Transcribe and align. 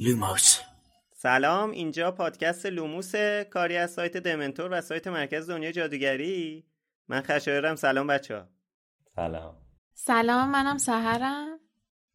لوموس. 0.00 0.58
سلام 1.14 1.70
اینجا 1.70 2.10
پادکست 2.10 2.66
لوموس 2.66 3.12
کاری 3.50 3.76
از 3.76 3.90
سایت 3.90 4.16
دمنتور 4.16 4.68
و 4.72 4.80
سایت 4.80 5.06
مرکز 5.06 5.50
دنیا 5.50 5.72
جادوگری. 5.72 6.64
من 7.08 7.20
خشایرم 7.20 7.76
سلام 7.76 8.06
بچه 8.06 8.36
ها 8.36 8.48
سلام. 9.16 9.54
سلام 9.94 10.50
منم 10.50 10.78
سهرم. 10.78 11.58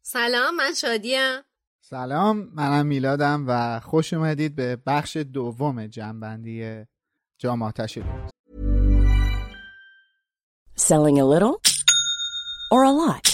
سلام 0.02 0.56
من 0.56 0.74
شادیم. 0.74 1.40
سلام 1.80 2.36
منم 2.54 2.86
میلادم 2.86 3.44
و 3.48 3.80
خوش 3.80 4.12
اومدید 4.12 4.56
به 4.56 4.76
بخش 4.86 5.16
دوم 5.16 5.86
جنبندی 5.86 6.84
جام 7.38 7.62
آتش 7.62 7.98
Selling 10.76 11.18
a 11.18 11.24
little 11.24 11.60
or 12.72 12.84
a 12.84 12.90
lot? 12.90 13.33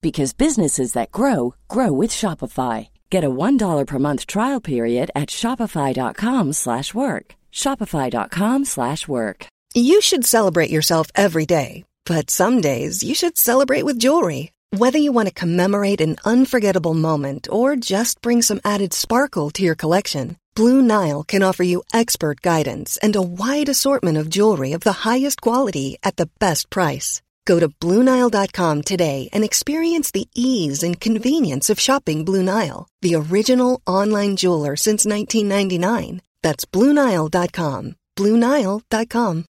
because 0.00 0.32
businesses 0.32 0.94
that 0.94 1.12
grow 1.12 1.54
grow 1.68 1.92
with 1.92 2.10
Shopify. 2.10 2.88
Get 3.10 3.24
a 3.24 3.30
$1 3.30 3.86
per 3.86 3.98
month 3.98 4.26
trial 4.26 4.60
period 4.60 5.10
at 5.14 5.30
shopify.com/work. 5.30 7.34
shopify.com/work. 7.52 9.46
You 9.74 10.00
should 10.00 10.24
celebrate 10.24 10.70
yourself 10.70 11.08
every 11.14 11.46
day, 11.46 11.84
but 12.06 12.30
some 12.30 12.60
days 12.60 13.04
you 13.04 13.14
should 13.14 13.38
celebrate 13.38 13.84
with 13.84 14.00
jewelry. 14.00 14.50
Whether 14.76 14.98
you 14.98 15.12
want 15.12 15.28
to 15.28 15.34
commemorate 15.34 16.00
an 16.00 16.16
unforgettable 16.24 16.94
moment 16.94 17.48
or 17.50 17.74
just 17.74 18.20
bring 18.20 18.42
some 18.42 18.60
added 18.64 18.92
sparkle 18.92 19.50
to 19.50 19.62
your 19.62 19.74
collection, 19.74 20.36
Blue 20.54 20.82
Nile 20.82 21.24
can 21.24 21.42
offer 21.42 21.64
you 21.64 21.82
expert 21.92 22.40
guidance 22.40 22.96
and 23.02 23.16
a 23.16 23.22
wide 23.22 23.68
assortment 23.68 24.18
of 24.18 24.30
jewelry 24.30 24.72
of 24.72 24.82
the 24.82 25.08
highest 25.08 25.40
quality 25.40 25.96
at 26.02 26.16
the 26.16 26.30
best 26.38 26.70
price. 26.70 27.20
Go 27.44 27.60
to 27.60 27.68
BlueNile.com 27.68 28.82
today 28.82 29.28
and 29.32 29.44
experience 29.44 30.10
the 30.10 30.28
ease 30.34 30.82
and 30.82 31.00
convenience 31.00 31.70
of 31.70 31.78
shopping 31.78 32.24
Blue 32.24 32.42
Nile, 32.42 32.88
the 33.02 33.14
original 33.14 33.80
online 33.86 34.36
jeweler 34.36 34.76
since 34.76 35.04
1999. 35.04 36.22
That's 36.42 36.64
BlueNile.com. 36.64 37.96
BlueNile.com. 38.16 39.44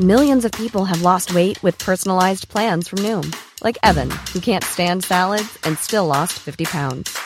Millions 0.00 0.44
of 0.46 0.52
people 0.52 0.86
have 0.86 1.02
lost 1.02 1.34
weight 1.34 1.62
with 1.62 1.78
personalized 1.78 2.48
plans 2.48 2.88
from 2.88 3.00
Noom, 3.00 3.34
like 3.62 3.76
Evan, 3.82 4.10
who 4.32 4.40
can't 4.40 4.64
stand 4.64 5.04
salads 5.04 5.58
and 5.64 5.78
still 5.78 6.06
lost 6.06 6.32
50 6.38 6.64
pounds. 6.64 7.16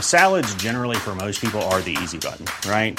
Salads, 0.00 0.52
generally, 0.56 0.96
for 0.96 1.14
most 1.14 1.40
people, 1.40 1.62
are 1.62 1.80
the 1.80 1.96
easy 2.02 2.18
button, 2.18 2.46
right? 2.68 2.98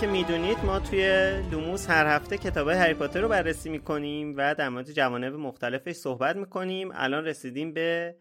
که 0.00 0.06
می‌دونید 0.06 0.58
ما 0.58 0.78
توی 0.78 1.30
لوموس 1.50 1.90
هر 1.90 2.06
هفته 2.06 2.38
کتاب 2.38 2.68
هری 2.68 2.94
پاتر 2.94 3.20
رو 3.20 3.28
بررسی 3.28 3.70
می‌کنیم 3.70 4.34
و 4.36 4.54
در 4.54 4.68
مورد 4.68 4.92
جوانب 4.92 5.34
مختلفش 5.34 5.92
صحبت 5.92 6.36
می‌کنیم. 6.36 6.90
الان 6.94 7.24
رسیدیم 7.24 7.72
به 7.72 8.16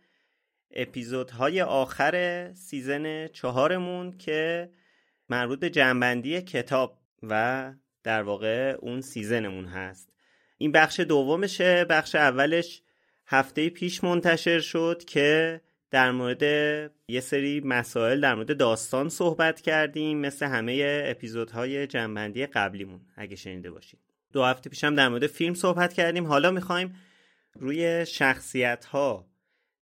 اپیزودهای 0.72 1.62
آخر 1.62 2.54
season 2.54 3.28
چهارمون 3.28 4.18
که 4.18 4.70
مربوط 5.30 5.60
به 5.60 5.70
جمع‌بندی 5.70 6.42
کتاب 6.42 6.98
و 7.24 7.74
در 8.04 8.22
واقع 8.22 8.76
اون 8.80 9.02
season 9.02 9.44
مون 9.44 9.66
هست. 9.66 10.10
این 10.58 10.72
بخش 10.72 11.00
دومشه 11.00 11.86
بخش 11.86 12.16
اولش 12.16 12.82
هفته 13.28 13.70
پیش 13.70 14.04
منتشر 14.04 14.60
شد 14.60 15.04
که 15.08 15.62
در 15.94 16.12
مورد 16.12 16.42
یه 17.08 17.20
سری 17.20 17.62
مسائل 17.66 18.22
در 18.22 18.36
مورد 18.36 18.58
داستان 18.58 19.10
صحبت 19.10 19.62
کردیم 19.62 20.18
مثل 20.18 20.46
همه 20.46 21.04
اپیزودهای 21.06 21.88
جنبندی 21.88 22.46
قبلیمون 22.46 23.02
اگه 23.16 23.36
شنیده 23.36 23.72
باشید 23.72 24.00
دو 24.32 24.44
هفته 24.44 24.70
پیش 24.70 24.84
هم 24.84 24.96
در 24.96 25.10
مورد 25.10 25.28
فیلم 25.28 25.54
صحبت 25.54 25.94
کردیم. 25.94 26.28
حالا 26.28 26.52
می‌خوایم 26.52 26.96
روی 27.54 28.06
شخصیت 28.06 28.86
ها 28.86 29.28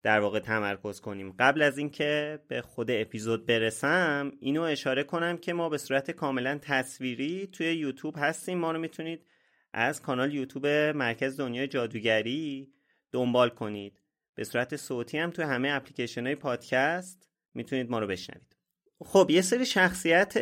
در 0.03 0.19
واقع 0.19 0.39
تمرکز 0.39 1.01
کنیم. 1.01 1.35
قبل 1.39 1.61
از 1.61 1.77
اینکه 1.77 2.39
به 2.47 2.61
خود 2.61 2.91
اپیزود 2.91 3.45
برسم 3.45 4.31
اینو 4.39 4.61
اشاره 4.61 5.03
کنم 5.03 5.37
که 5.37 5.53
ما 5.53 5.69
به 5.69 5.77
صورت 5.77 6.11
کاملا 6.11 6.59
تصویری 6.61 7.47
توی 7.47 7.73
یوتیوب 7.73 8.15
هستیم. 8.17 8.57
ما 8.57 8.71
رو 8.71 8.79
می‌تونید 8.79 9.25
از 9.73 10.01
کانال 10.01 10.33
یوتیوب 10.33 10.67
مرکز 10.95 11.39
دنیای 11.39 11.67
جادوگری 11.67 12.73
دنبال 13.11 13.49
کنید. 13.49 13.99
به 14.37 14.43
صورت 14.43 14.75
صوتی 14.75 15.17
هم 15.17 15.31
توی 15.31 15.45
همه 15.45 15.69
اپلیکیشن 15.71 16.25
های 16.25 16.35
پادکست 16.35 17.29
می‌تونید 17.53 17.89
ما 17.89 17.99
رو 17.99 18.07
بشنوید. 18.07 18.55
خب 18.99 19.27
یه 19.29 19.41
سری 19.41 19.65
شخصیت 19.65 20.33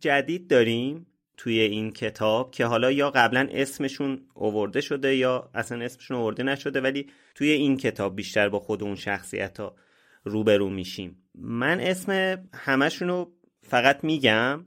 جدید 0.00 0.48
داریم 0.48 1.06
توی 1.36 1.60
این 1.60 1.90
کتاب 1.90 2.50
که 2.50 2.64
حالا 2.66 2.90
یا 2.90 3.10
قبلا 3.10 3.48
اسمشون 3.50 4.26
اوورده 4.34 4.80
شده 4.80 5.16
یا 5.16 5.50
اصلا 5.54 5.84
اسمشون 5.84 6.16
اوورده 6.16 6.42
نشده 6.42 6.80
ولی 6.80 7.10
توی 7.34 7.50
این 7.50 7.76
کتاب 7.76 8.16
بیشتر 8.16 8.48
با 8.48 8.60
خود 8.60 8.82
اون 8.82 8.94
شخصیت 8.94 9.60
ها 9.60 9.76
روبرو 10.24 10.70
میشیم. 10.70 11.22
من 11.34 11.80
اسم 11.80 12.38
همشون 12.54 13.08
رو 13.08 13.32
فقط 13.62 14.04
میگم. 14.04 14.66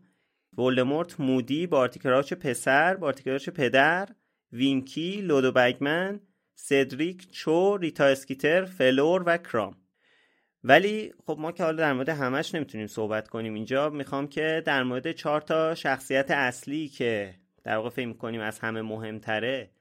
ولدمورت 0.58 1.20
مودی 1.20 1.68
بارتیکراچ 1.68 2.34
پسر 2.34 2.96
بارتیکراچ 2.96 3.50
پدر 3.50 4.10
وینکی 4.52 5.22
لودو 5.22 5.52
بگمن 5.52 6.20
سدریک 6.60 7.32
چو 7.32 7.78
ریتا 7.78 8.06
اسکیتر 8.06 8.66
فلور 8.66 9.24
و 9.26 9.38
کرام. 9.38 9.78
ولی 10.64 11.14
خب 11.26 11.38
ما 11.40 11.52
که 11.52 11.64
حالا 11.64 11.78
در 11.78 11.94
مورد 11.94 12.10
همش 12.10 12.56
نمی‌تونیم 12.56 12.88
صحبت 12.88 13.28
کنیم 13.28 13.54
اینجا 13.54 13.90
می‌خوام 13.90 14.28
که 14.28 14.64
در 14.66 14.84
مورد 14.84 15.12
چهار 15.12 15.42
تا 15.42 15.76
شخصیت 15.76 16.32
اصلی 16.32 16.88
که 16.88 17.36
در 17.64 17.76
واقع 17.76 17.90
فکر 17.90 18.14
کنیم 18.14 18.42
از 18.42 18.60
همه 18.60 18.82
مهمتره 18.82 19.72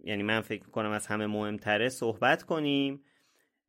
یعنی 0.00 0.22
من 0.22 0.40
فکر 0.40 0.68
کنم 0.68 0.90
از 0.90 1.06
همه 1.06 1.26
مهمتره 1.26 1.88
صحبت 1.88 2.42
کنیم 2.42 3.02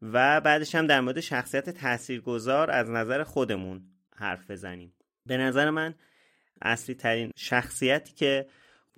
و 0.01 0.41
بعدش 0.41 0.75
هم 0.75 0.87
در 0.87 1.01
مورد 1.01 1.19
شخصیت 1.19 1.69
تاثیرگذار 1.69 2.71
از 2.71 2.89
نظر 2.89 3.23
خودمون 3.23 3.81
حرف 4.15 4.51
بزنیم. 4.51 4.93
به 5.25 5.37
نظر 5.37 5.69
من 5.69 5.95
اصلی 6.61 6.95
ترین 6.95 7.31
شخصیتی 7.35 8.13
که 8.13 8.47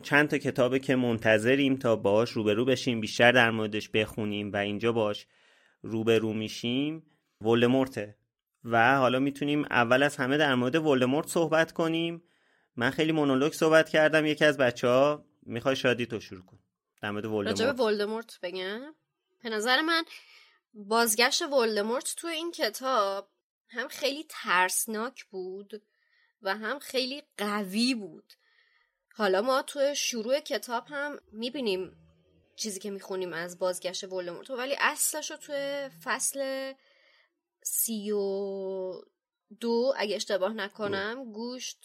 چند 0.03 0.29
تا 0.29 0.37
کتابه 0.37 0.79
که 0.79 0.95
منتظریم 0.95 1.75
تا 1.75 1.95
باش 1.95 2.31
روبرو 2.31 2.65
بشیم 2.65 3.01
بیشتر 3.01 3.31
در 3.31 3.51
موردش 3.51 3.89
بخونیم 3.89 4.51
و 4.53 4.57
اینجا 4.57 4.91
باش 4.91 5.27
روبرو 5.81 6.33
میشیم. 6.33 7.05
ولدمورته 7.41 8.15
و 8.63 8.97
حالا 8.97 9.19
می‌تونیم 9.19 9.65
اول 9.65 10.03
از 10.03 10.17
همه 10.17 10.37
در 10.37 10.55
مورد 10.55 10.75
ولدمورت 10.75 11.27
صحبت 11.27 11.71
کنیم. 11.71 12.23
من 12.75 12.89
خیلی 12.89 13.11
مونولوگ 13.11 13.53
صحبت 13.53 13.89
کردم 13.89 14.25
یکی 14.25 14.45
از 14.45 14.57
بچه 14.57 14.87
ها 14.87 15.25
می‌خوای 15.43 15.75
شادی 15.75 16.05
تو 16.05 16.19
شروع 16.19 16.45
کن. 16.45 16.59
در 17.01 17.11
مورد 17.11 17.25
ولدمورت. 17.25 17.61
راجب 17.61 17.79
ولدمورت 17.79 18.39
بگم. 18.43 18.95
به 19.43 19.49
نظر 19.49 19.81
من 19.81 20.03
بازگشت 20.73 21.41
ولدمورت 21.41 22.15
تو 22.17 22.27
این 22.27 22.51
کتاب 22.51 23.29
هم 23.69 23.87
خیلی 23.87 24.25
ترسناک 24.29 25.25
بود 25.25 25.81
و 26.41 26.55
هم 26.55 26.79
خیلی 26.79 27.23
قوی 27.37 27.95
بود. 27.95 28.33
حالا 29.19 29.41
ما 29.41 29.61
تو 29.61 29.93
شروع 29.95 30.39
کتاب 30.39 30.83
هم 30.87 31.19
می‌بینیم 31.31 31.97
چیزی 32.55 32.79
که 32.79 32.91
می‌خونیم 32.91 33.33
از 33.33 33.59
بازگشت 33.59 34.03
ولدمورت. 34.03 34.49
ولی 34.49 34.75
اصلش 34.79 35.31
رو 35.31 35.37
توی 35.37 35.89
فصل 36.03 36.73
سی 37.63 38.11
و 38.11 38.21
دو 39.59 39.93
اگه 39.97 40.15
اشتباه 40.15 40.53
نکنم 40.53 41.31
گوشت 41.31 41.77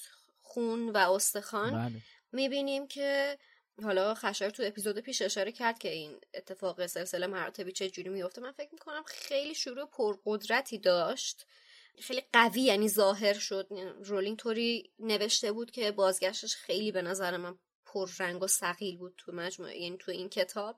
خون 0.42 0.88
و 0.88 0.96
استخوان 0.96 1.72
بله. 1.72 2.00
می‌بینیم 2.32 2.86
که 2.88 3.38
حالا 3.82 4.14
خشار 4.14 4.50
تو 4.50 4.62
اپیزود 4.66 4.98
پیش 4.98 5.22
اشاره 5.22 5.52
کرد 5.52 5.78
که 5.78 5.88
این 5.88 6.20
اتفاق 6.34 6.86
سلسله 6.86 7.26
مراتبی 7.26 7.72
چه 7.72 7.90
جوری 7.90 8.08
میفته 8.08 8.40
من 8.40 8.52
فکر 8.52 8.70
می‌کنم 8.72 9.02
خیلی 9.06 9.54
شروع 9.54 9.86
پرقدرتی 9.86 10.78
داشت. 10.78 11.46
خیلی 12.00 12.22
قوی 12.32 12.60
یعنی 12.60 12.88
ظاهر 12.88 13.34
شد. 13.34 13.68
رولینگ 14.04 14.38
طوری 14.38 14.90
نوشته 14.98 15.52
بود 15.52 15.70
که 15.70 15.92
بازگشتش 15.92 16.56
خیلی 16.56 16.92
به 16.92 17.02
نظر 17.02 17.36
من 17.36 17.58
پررنگ 17.86 18.42
و 18.42 18.46
سقیل 18.46 18.96
بود 18.96 19.14
تو 19.18 19.32
مجموعه 19.32 19.78
یعنی 19.78 19.96
تو 19.96 20.10
این 20.10 20.28
کتاب. 20.28 20.76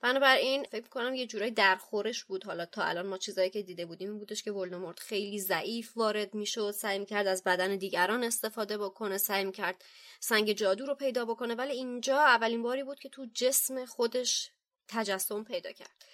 بنابراین 0.00 0.64
فکر 0.64 0.88
کنم 0.88 1.14
یه 1.14 1.26
جورایی 1.26 1.50
درخورش 1.50 2.24
بود. 2.24 2.44
حالا 2.44 2.66
تا 2.66 2.82
الان 2.82 3.06
ما 3.06 3.18
چیزایی 3.18 3.50
که 3.50 3.62
دیده 3.62 3.86
بودیم 3.86 4.08
این 4.08 4.18
بودش 4.18 4.42
که 4.42 4.52
ولدمورت 4.52 5.00
خیلی 5.00 5.38
ضعیف 5.38 5.96
وارد 5.96 6.34
می‌شد 6.34 6.70
سعی 6.70 6.98
می‌کرد 6.98 7.26
از 7.26 7.44
بدن 7.44 7.76
دیگران 7.76 8.24
استفاده 8.24 8.78
بکنه 8.78 9.18
سعی 9.18 9.44
می‌کرد 9.44 9.84
سنگ 10.20 10.52
جادو 10.52 10.86
رو 10.86 10.94
پیدا 10.94 11.24
بکنه. 11.24 11.54
ولی 11.54 11.72
اینجا 11.72 12.18
اولین 12.18 12.62
باری 12.62 12.84
بود 12.84 12.98
که 12.98 13.08
تو 13.08 13.26
جسم 13.34 13.84
خودش 13.84 14.50
تجسم 14.88 15.44
پیدا 15.44 15.72
کرد. 15.72 16.04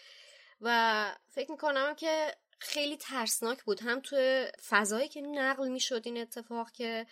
و 0.61 1.15
فکر 1.29 1.50
می‌کنم 1.50 1.94
که 1.94 2.35
خیلی 2.58 2.97
ترسناک 2.97 3.64
بود. 3.64 3.81
هم 3.81 4.00
تو 4.00 4.47
فضایی 4.69 5.08
که 5.08 5.20
نقل 5.20 5.69
می‌شد 5.69 6.03
این 6.05 6.19
اتفاق 6.19 6.70
که 6.70 7.06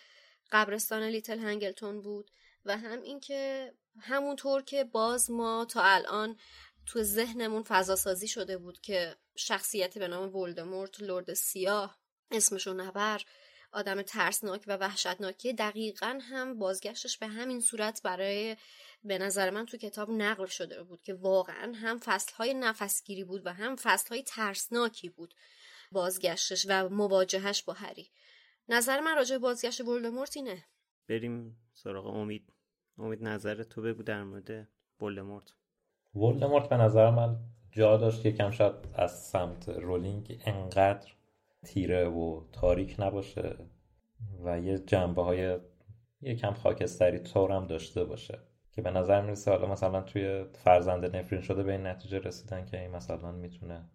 قبرستان 0.51 1.03
لیتل 1.03 1.39
هنگلتون 1.39 2.01
بود 2.01 2.31
و 2.65 2.77
هم 2.77 3.01
اینکه 3.01 3.73
همونطور 3.99 4.61
که 4.61 4.83
باز 4.83 5.31
ما 5.31 5.65
تا 5.65 5.81
الان 5.83 6.37
تو 6.85 7.03
ذهنمون 7.03 7.63
فضا 7.63 7.95
سازی 7.95 8.27
شده 8.27 8.57
بود 8.57 8.81
که 8.81 9.15
شخصیتی 9.35 9.99
به 9.99 10.07
نام 10.07 10.35
ولدمورت 10.35 11.01
لرد 11.01 11.33
سیاه 11.33 11.99
اسمشو 12.31 12.73
نبر 12.73 13.21
آدم 13.71 14.01
ترسناک 14.01 14.63
و 14.67 14.77
وحشتناکی 14.77 15.53
دقیقا 15.53 16.19
هم 16.21 16.59
بازگشتش 16.59 17.17
به 17.17 17.27
همین 17.27 17.59
صورت 17.59 18.01
برای 18.03 18.57
به 19.05 19.17
نظر 19.17 19.49
من 19.49 19.65
تو 19.65 19.77
کتاب 19.77 20.09
نقل 20.09 20.45
شده 20.45 20.83
بود 20.83 21.01
که 21.01 21.13
واقعا 21.13 21.73
هم 21.75 21.97
فصلهای 21.97 22.53
نفسگیری 22.53 23.23
بود 23.23 23.45
و 23.45 23.53
هم 23.53 23.75
فصلهای 23.75 24.23
ترسناکی 24.23 25.09
بود 25.09 25.33
بازگشتش 25.91 26.65
و 26.69 26.89
مواجهش 26.89 27.63
با 27.63 27.73
هری. 27.73 28.09
نظر 28.69 28.99
من 28.99 29.15
راجع 29.15 29.37
بازگشت 29.37 29.81
ولدمورت 29.81 30.37
اینه. 30.37 30.63
بریم 31.09 31.57
سراغ 31.73 32.05
امید. 32.05 32.53
امید 32.97 33.23
نظر 33.23 33.63
تو 33.63 33.81
بگو 33.81 34.03
در 34.03 34.23
مورد 34.23 34.67
ولدمورت. 35.01 35.53
ولدمورت 36.15 36.69
به 36.69 36.77
نظر 36.77 37.09
من 37.09 37.37
جا 37.71 37.97
داشت 37.97 38.21
که 38.21 38.31
کم 38.31 38.51
شاید 38.51 38.73
از 38.93 39.25
سمت 39.25 39.69
رولینگ 39.69 40.41
انقدر 40.45 41.11
تیره 41.65 42.07
و 42.07 42.41
تاریک 42.51 42.95
نباشه 42.99 43.57
و 44.43 44.59
یه 44.59 44.79
جنبه 44.79 45.23
های 45.23 45.57
یکم 46.21 46.53
خاکستری 46.53 47.19
طور 47.19 47.51
هم 47.51 47.67
داشته 47.67 48.03
باشه. 48.03 48.39
که 48.75 48.81
به 48.81 48.91
نظر 48.91 49.21
می‌رسه 49.21 49.51
حالا 49.51 49.67
مثلا 49.67 50.01
توی 50.01 50.43
فرزند 50.53 51.15
نفرین 51.15 51.41
شده 51.41 51.63
به 51.63 51.71
این 51.71 51.87
نتیجه 51.87 52.19
رسیدن 52.19 52.65
که 52.65 52.79
این 52.81 52.91
مثلا 52.91 53.31
می‌تونه 53.31 53.89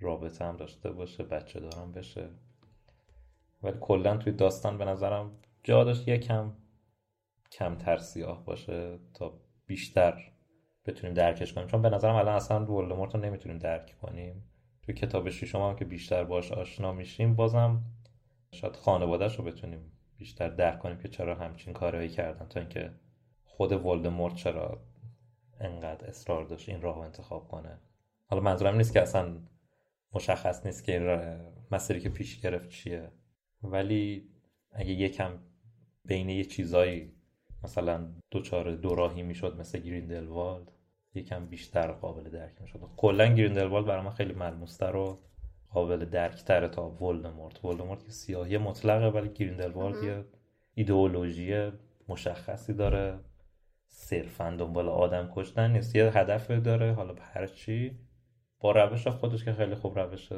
رابطه 0.00 0.44
هم 0.44 0.56
داشته 0.56 0.90
باشه 0.90 1.24
بچه 1.24 1.60
دارم 1.60 1.92
بشه. 1.92 2.28
ولی 3.62 3.76
کلا 3.80 4.16
توی 4.16 4.32
داستان 4.32 4.78
به 4.78 4.84
نظرم 4.84 5.30
جا 5.62 5.84
داشت 5.84 6.08
یکم 6.08 6.52
کمتر 7.52 7.98
سیاه 7.98 8.44
باشه 8.44 8.98
تا 9.14 9.40
بیشتر 9.66 10.32
بتونیم 10.84 11.14
درکش 11.14 11.52
کنیم. 11.52 11.66
چون 11.66 11.82
به 11.82 11.90
نظرم 11.90 12.14
الان 12.14 12.34
اصلا 12.34 12.66
ولدمورت 12.66 13.14
رو 13.14 13.20
نمی‌تونیم 13.20 13.58
درک 13.58 13.96
کنیم. 14.02 14.50
توی 14.82 14.94
کتاب 14.94 15.30
ششم 15.30 15.58
هم 15.58 15.76
که 15.76 15.84
بیشتر 15.84 16.24
باش 16.24 16.52
آشنا 16.52 16.92
میشیم 16.92 17.36
بازم 17.36 17.82
شاید 18.52 18.76
خانوادهش 18.76 19.36
رو 19.38 19.44
بتونیم 19.44 19.92
بیشتر 20.16 20.48
درک 20.48 20.78
کنیم 20.78 20.98
که 20.98 21.08
چرا 21.08 21.34
همچین 21.34 21.72
کارهایی 21.72 22.08
کردن 22.08 22.46
تا 22.46 22.60
اینکه 22.60 22.90
خود 23.60 23.72
ولدمورت 23.72 24.34
چرا 24.34 24.80
انقدر 25.60 26.06
اصرار 26.06 26.44
داشت 26.44 26.68
این 26.68 26.82
راه 26.82 26.96
رو 26.96 27.00
انتخاب 27.00 27.48
کنه؟ 27.48 27.78
حالا 28.26 28.42
منظورم 28.42 28.76
نیست 28.76 28.92
که 28.92 29.02
اصلا 29.02 29.36
مشخص 30.12 30.66
نیست 30.66 30.84
که 30.84 30.92
این 30.92 31.40
مسیری 31.70 32.00
که 32.00 32.08
پیش 32.08 32.40
گرفت 32.40 32.68
چیه. 32.68 33.10
ولی 33.62 34.28
اگه 34.72 34.90
یکم 34.90 35.38
بین 36.04 36.28
یه 36.28 36.44
چیزایی 36.44 37.12
مثلا 37.64 38.08
دوچار 38.30 38.74
دو 38.74 38.94
راهی 38.94 39.22
می‌شد 39.22 39.60
مثل 39.60 39.78
گریندلوالد 39.78 40.72
یکم 41.14 41.46
بیشتر 41.46 41.92
قابل 41.92 42.30
درک 42.30 42.60
می‌شد. 42.60 42.80
کلا 42.96 43.26
گریندلوالد 43.26 43.86
برای 43.86 44.04
من 44.04 44.10
خیلی 44.10 44.32
ملموستر 44.32 44.96
و 44.96 45.20
قابل 45.70 46.04
درک 46.04 46.44
تره 46.44 46.68
تا 46.68 46.90
ولدمورت 46.90 47.64
ولدمورت 47.64 48.04
که 48.04 48.10
سیاهی 48.10 48.58
مطلقه 48.58 49.06
ولی 49.06 49.28
گریندلوالد 49.28 50.04
یه 50.04 50.24
ایدئولوژی 50.74 51.70
مشخصی 52.08 52.74
داره. 52.74 53.18
صرفا 53.90 54.56
دنبال 54.58 54.88
آدم 54.88 55.32
کشتن 55.34 55.70
نیست. 55.70 55.96
یه 55.96 56.18
هدف 56.18 56.50
داره 56.50 56.92
حالا 56.92 57.12
به 57.12 57.22
هر 57.22 57.46
چی. 57.46 57.98
با 58.60 58.72
روش 58.72 59.06
خودش 59.06 59.44
که 59.44 59.52
خیلی 59.52 59.74
خوب 59.74 59.98
روش 59.98 60.28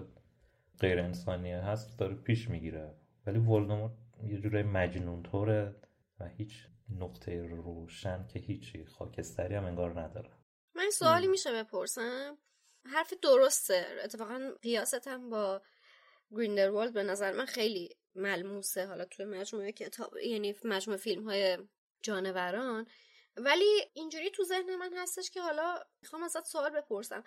غیر 0.81 0.99
انسانیه 0.99 1.59
هست 1.59 1.99
داره 1.99 2.15
پیش 2.15 2.51
می‌گیره. 2.51 2.95
ولی 3.27 3.39
ولدمورت 3.39 3.93
یه 4.23 4.39
جورای 4.39 4.63
مجنون 4.63 5.23
طوره 5.23 5.77
و 6.21 6.29
هیچ 6.29 6.67
نقطه 6.99 7.43
روشن 7.43 8.27
که 8.27 8.39
هیچی 8.39 8.85
خاکستری 8.85 9.55
هم 9.55 9.65
انگار 9.65 10.01
نداره. 10.01 10.31
من 10.75 10.91
سوالی 10.91 11.27
میشه 11.27 11.53
بپرسم. 11.53 12.39
حرف 12.85 13.13
درسته. 13.23 13.87
اتفاقا 14.05 14.51
قیاستم 14.63 15.31
با 15.31 15.63
گریندروالد 16.31 16.95
به 16.95 17.03
نظر 17.03 17.33
من 17.33 17.47
خیلی 17.47 17.97
ملموسه. 18.15 18.87
حالا 18.87 19.05
توی 19.05 19.25
مجموعه 19.25 19.73
کتاب 19.73 20.17
یعنی 20.17 20.55
مجموعه 20.65 21.01
فیلم 21.01 21.25
های 21.25 21.59
جانوران. 22.03 22.87
ولی 23.37 23.91
اینجوری 23.93 24.31
تو 24.31 24.45
ذهن 24.45 24.77
من 24.77 24.93
هستش 24.97 25.31
که 25.31 25.41
حالا 25.41 25.85
می‌خوام 26.03 26.23
ازت 26.23 26.47
سوال 26.47 26.71
بپرسم 26.71 27.25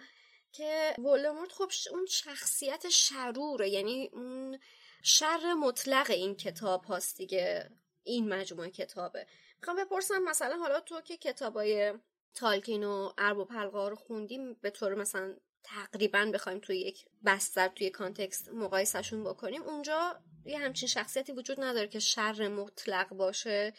که 0.52 0.96
ولدمورت 0.98 1.52
خب 1.52 1.72
اون 1.92 2.06
شخصیت 2.06 2.90
شروره 2.90 3.70
یعنی 3.70 4.10
اون 4.14 4.60
شر 5.04 5.54
مطلق 5.54 6.12
این 6.12 6.36
کتاب 6.36 6.84
هاست 6.84 7.18
دیگه 7.18 7.70
این 8.04 8.30
مجموعه 8.30 8.70
کتابه. 8.70 9.28
می‌خوام 9.60 9.78
بپرسم 9.78 10.24
مثلا 10.24 10.58
حالا 10.58 10.80
تو 10.80 11.02
که 11.02 11.18
کتابای 11.18 11.94
تالکین 12.34 12.84
و 12.84 13.12
ارب 13.18 13.38
و 13.38 13.46
پلقا 13.46 13.88
رو 13.88 13.96
خوندیم 13.96 14.54
به 14.54 14.70
طور 14.70 14.96
مثلا 14.96 15.36
تقریبا 15.64 16.32
بخوایم 16.34 16.60
توی 16.60 16.78
یک 16.78 17.06
بستر 17.26 17.68
توی 17.68 17.90
کانتکست 17.90 18.50
مقایسهشون 18.50 19.24
بکنیم 19.24 19.64
اونجا 19.64 20.22
یه 20.46 20.60
همچین 20.60 20.90
شخصیتی 20.90 21.32
وجود 21.32 21.64
نداره 21.64 21.88
که 21.88 22.00
شر 22.00 22.48
مطلق 22.48 23.10
باشه؟ 23.10 23.74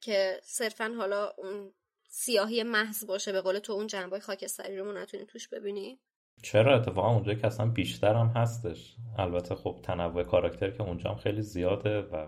که 0.00 0.40
صرفا 0.42 0.94
حالا 0.98 1.32
اون 1.38 1.72
سیاهی 2.08 2.62
محض 2.62 3.06
باشه 3.06 3.32
به 3.32 3.40
قول 3.40 3.58
تو 3.58 3.72
اون 3.72 3.86
جنبای 3.86 4.20
خاکستری 4.20 4.78
رو 4.78 4.84
ما 4.84 4.92
نتونیم 4.92 5.26
توش 5.26 5.48
ببینیم؟ 5.48 5.98
چرا؟ 6.42 6.76
اتفاقا 6.76 7.14
اونجا 7.14 7.34
که 7.34 7.46
اصلا 7.46 7.66
بیشتر 7.66 8.14
هم 8.14 8.26
هستش. 8.26 8.96
البته 9.18 9.54
خب 9.54 9.80
تنوع 9.82 10.22
کاراکتر 10.22 10.70
که 10.70 10.82
اونجا 10.82 11.10
هم 11.10 11.16
خیلی 11.16 11.42
زیاده 11.42 12.00
و 12.00 12.26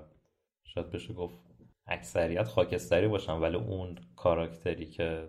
شاید 0.64 0.90
بشه 0.90 1.14
گفت 1.14 1.38
اکثریت 1.86 2.48
خاکستری 2.48 3.08
باشن 3.08 3.32
ولی 3.32 3.56
اون 3.56 3.98
کاراکتری 4.16 4.90
که 4.90 5.28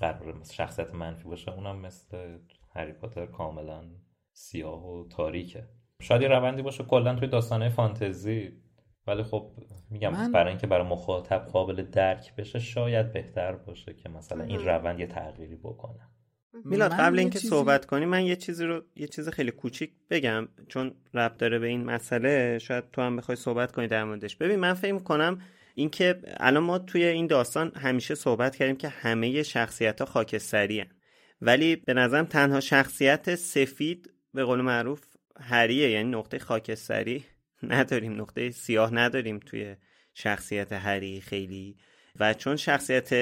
قرار 0.00 0.42
شخصیت 0.52 0.94
منفی 0.94 1.28
باشه 1.28 1.52
اونم 1.52 1.80
مثل 1.80 2.38
هری 2.74 2.92
پاتر 2.92 3.26
کاملا 3.26 3.90
سیاه 4.32 4.86
و 4.86 5.08
تاریکه. 5.08 5.68
شاید 6.02 6.22
یه 6.22 6.28
روندی 6.28 6.62
باشه 6.62 6.84
کلا 6.84 7.14
توی 7.14 7.28
داستانه 7.28 7.68
فانتزی 7.68 8.63
ولی 9.06 9.22
خب 9.22 9.50
میگم 9.90 10.12
من... 10.12 10.32
برای 10.32 10.48
اینکه 10.48 10.66
برای 10.66 10.86
مخاطب 10.86 11.38
قابل 11.38 11.82
درک 11.82 12.36
بشه 12.36 12.58
شاید 12.58 13.12
بهتر 13.12 13.52
باشه 13.52 13.94
که 13.94 14.08
مثلا 14.08 14.44
این 14.44 14.64
روند 14.64 15.00
یه 15.00 15.06
تغییری 15.06 15.56
بکنه. 15.56 16.00
میلاد 16.64 16.92
قبل 16.92 17.18
اینکه 17.18 17.38
چیزی... 17.38 17.50
صحبت 17.50 17.86
کنی 17.86 18.04
من 18.04 18.26
یه 18.26 18.36
چیزی 18.36 18.64
رو 18.64 18.82
یه 18.96 19.06
چیز 19.06 19.28
خیلی 19.28 19.50
کوچیک 19.50 19.92
بگم 20.10 20.48
چون 20.68 20.94
ربط 21.14 21.36
داره 21.36 21.58
به 21.58 21.66
این 21.66 21.84
مسئله. 21.84 22.58
شاید 22.58 22.84
تو 22.92 23.02
هم 23.02 23.16
بخوای 23.16 23.36
صحبت 23.36 23.72
کنی 23.72 23.88
در 23.88 24.04
موردش. 24.04 24.36
ببین 24.36 24.60
من 24.60 24.74
فکر 24.74 24.98
کنم 24.98 25.40
اینکه 25.74 26.20
الان 26.26 26.64
ما 26.64 26.78
توی 26.78 27.04
این 27.04 27.26
داستان 27.26 27.72
همیشه 27.76 28.14
صحبت 28.14 28.56
کردیم 28.56 28.76
که 28.76 28.88
همه 28.88 29.42
شخصیت 29.42 30.00
ها 30.00 30.06
خاکستری 30.06 30.80
هن. 30.80 30.86
ولی 31.40 31.76
به 31.76 31.94
نظرم 31.94 32.24
تنها 32.24 32.60
شخصیت 32.60 33.34
سفید 33.34 34.10
به 34.34 34.44
قول 34.44 34.60
معروف 34.60 35.02
هریه 35.40 35.90
یعنی 35.90 36.10
نقطه 36.10 36.38
خاکستری. 36.38 37.24
نداریم 37.72 38.20
نقطه 38.20 38.50
سیاه 38.50 38.94
نداریم 38.94 39.38
توی 39.38 39.76
شخصیت 40.14 40.72
هری 40.72 41.20
خیلی. 41.20 41.76
و 42.20 42.34
چون 42.34 42.56
شخصیت 42.56 43.12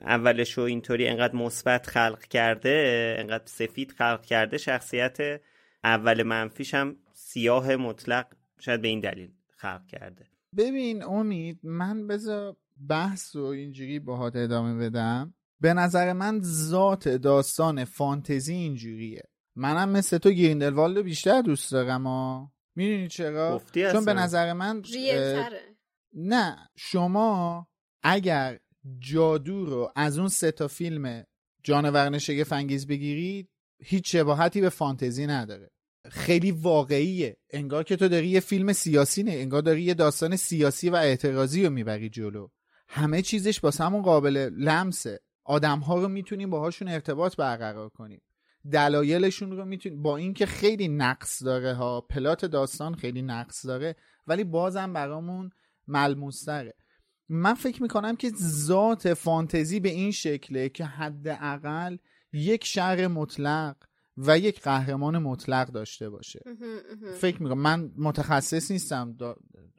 اولش 0.00 0.52
رو 0.52 0.64
اینطوری 0.64 1.08
انقدر 1.08 1.36
مثبت 1.36 1.86
خلق 1.86 2.24
کرده 2.24 3.16
انقدر 3.18 3.46
سفید 3.46 3.92
خلق 3.92 4.24
کرده 4.24 4.58
شخصیت 4.58 5.40
اول 5.84 6.22
منفیش 6.22 6.74
هم 6.74 6.96
سیاه 7.12 7.76
مطلق 7.76 8.26
شاید 8.60 8.82
به 8.82 8.88
این 8.88 9.00
دلیل 9.00 9.30
خلق 9.56 9.86
کرده. 9.86 10.26
ببین 10.56 11.02
امید 11.02 11.60
من 11.62 12.06
بذار 12.06 12.56
بحث 12.88 13.36
و 13.36 13.44
اینجوری 13.44 13.98
باهات 13.98 14.36
ادامه 14.36 14.88
بدم. 14.88 15.34
به 15.60 15.74
نظر 15.74 16.12
من 16.12 16.40
ذات 16.42 17.08
داستان 17.08 17.84
فانتزی 17.84 18.54
اینجوریه. 18.54 19.22
منم 19.56 19.88
مثل 19.88 20.18
تو 20.18 20.30
گریندلوالد 20.30 20.98
بیشتر 21.02 21.42
دوست 21.42 21.72
دارم 21.72 22.06
می‌دونی 22.74 23.08
چرا؟ 23.08 23.62
چون 23.74 24.04
به 24.04 24.14
نظر 24.14 24.52
من 24.52 24.82
نه 26.14 26.68
شما 26.76 27.66
اگر 28.02 28.58
جادو 28.98 29.66
رو 29.66 29.92
از 29.96 30.18
اون 30.18 30.28
سه 30.28 30.52
تا 30.52 30.68
فیلم 30.68 31.24
جانورن 31.64 32.18
شگفت 32.18 32.52
انگیز 32.52 32.86
بگیرید 32.86 33.48
هیچ 33.84 34.12
شباهتی 34.12 34.60
به 34.60 34.68
فانتزی 34.68 35.26
نداره. 35.26 35.70
خیلی 36.10 36.50
واقعیه. 36.50 37.36
انگار 37.50 37.84
که 37.84 37.96
تو 37.96 38.08
داری 38.08 38.28
یه 38.28 38.40
فیلم 38.40 38.72
سیاسی 38.72 39.22
نه 39.22 39.32
انگار 39.32 39.62
داری 39.62 39.82
یه 39.82 39.94
داستان 39.94 40.36
سیاسی 40.36 40.90
و 40.90 40.94
اعتراضی 40.94 41.64
رو 41.64 41.70
می‌بری 41.70 42.08
جلو. 42.08 42.48
همه 42.88 43.22
چیزش 43.22 43.60
با 43.60 43.70
همون 43.80 44.02
قابل 44.02 44.50
لمسه. 44.56 45.20
آدم 45.44 45.78
ها 45.78 46.00
رو 46.00 46.08
می‌تونیم 46.08 46.50
باهاشون 46.50 46.88
ارتباط 46.88 47.36
برقرار 47.36 47.88
کنیم. 47.88 48.22
دلایلشون 48.70 49.56
رو 49.56 49.64
می‌تونیم 49.64 50.02
با 50.02 50.16
اینکه 50.16 50.46
خیلی 50.46 50.88
نقص 50.88 51.42
داره 51.42 51.74
ها 51.74 52.00
پلات 52.00 52.44
داستان 52.44 52.94
خیلی 52.94 53.22
نقص 53.22 53.66
داره 53.66 53.96
ولی 54.26 54.44
بازم 54.44 54.92
برامون 54.92 55.50
ملموستره. 55.88 56.74
من 57.28 57.54
فکر 57.54 57.82
می‌کنم 57.82 58.16
که 58.16 58.30
ذات 58.42 59.14
فانتزی 59.14 59.80
به 59.80 59.88
این 59.88 60.10
شکله 60.10 60.68
که 60.68 60.84
حداقل 60.84 61.96
یک 62.32 62.64
شهر 62.64 63.06
مطلق 63.06 63.76
و 64.16 64.38
یک 64.38 64.60
قهرمان 64.60 65.18
مطلق 65.18 65.68
داشته 65.68 66.10
باشه. 66.10 66.40
فکر 67.20 67.42
می‌کنم 67.42 67.58
من 67.58 67.92
متخصص 67.96 68.70
نیستم 68.70 69.16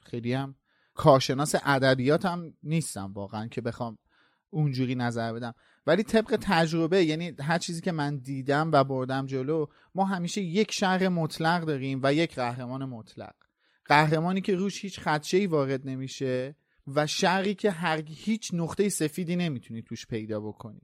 خیلی 0.02 0.34
هم 0.34 0.56
کارشناس 0.94 1.56
ادبیات 1.64 2.26
هم 2.26 2.54
نیستم 2.64 3.14
واقعا 3.14 3.48
که 3.48 3.62
بخوام 3.62 3.98
اونجوری 4.50 4.96
نظر 4.96 5.34
بدم. 5.34 5.54
ولی 5.88 6.04
طبق 6.04 6.38
تجربه 6.42 7.04
یعنی 7.04 7.36
هر 7.40 7.58
چیزی 7.58 7.82
که 7.82 7.92
من 7.92 8.18
دیدم 8.18 8.70
و 8.74 8.84
بردم 8.84 9.26
جلو 9.26 9.66
ما 9.96 10.06
همیشه 10.06 10.42
یک 10.42 10.72
شهر 10.72 11.10
مطلق 11.10 11.66
داریم 11.66 12.00
و 12.04 12.14
یک 12.14 12.36
قهرمان 12.36 12.86
مطلق. 12.86 13.36
قهرمانی 13.86 14.42
که 14.42 14.56
روش 14.56 14.82
هیچ 14.82 15.00
خدشه 15.00 15.48
وارد 15.48 15.88
نمیشه 15.88 16.56
و 16.88 17.08
شهری 17.08 17.56
که 17.56 17.72
هر 17.72 18.04
هیچ 18.08 18.54
نقطه 18.54 18.90
سفیدی 18.90 19.36
نمی‌تونی 19.36 19.82
توش 19.82 20.08
پیدا 20.08 20.40
بکنی. 20.40 20.82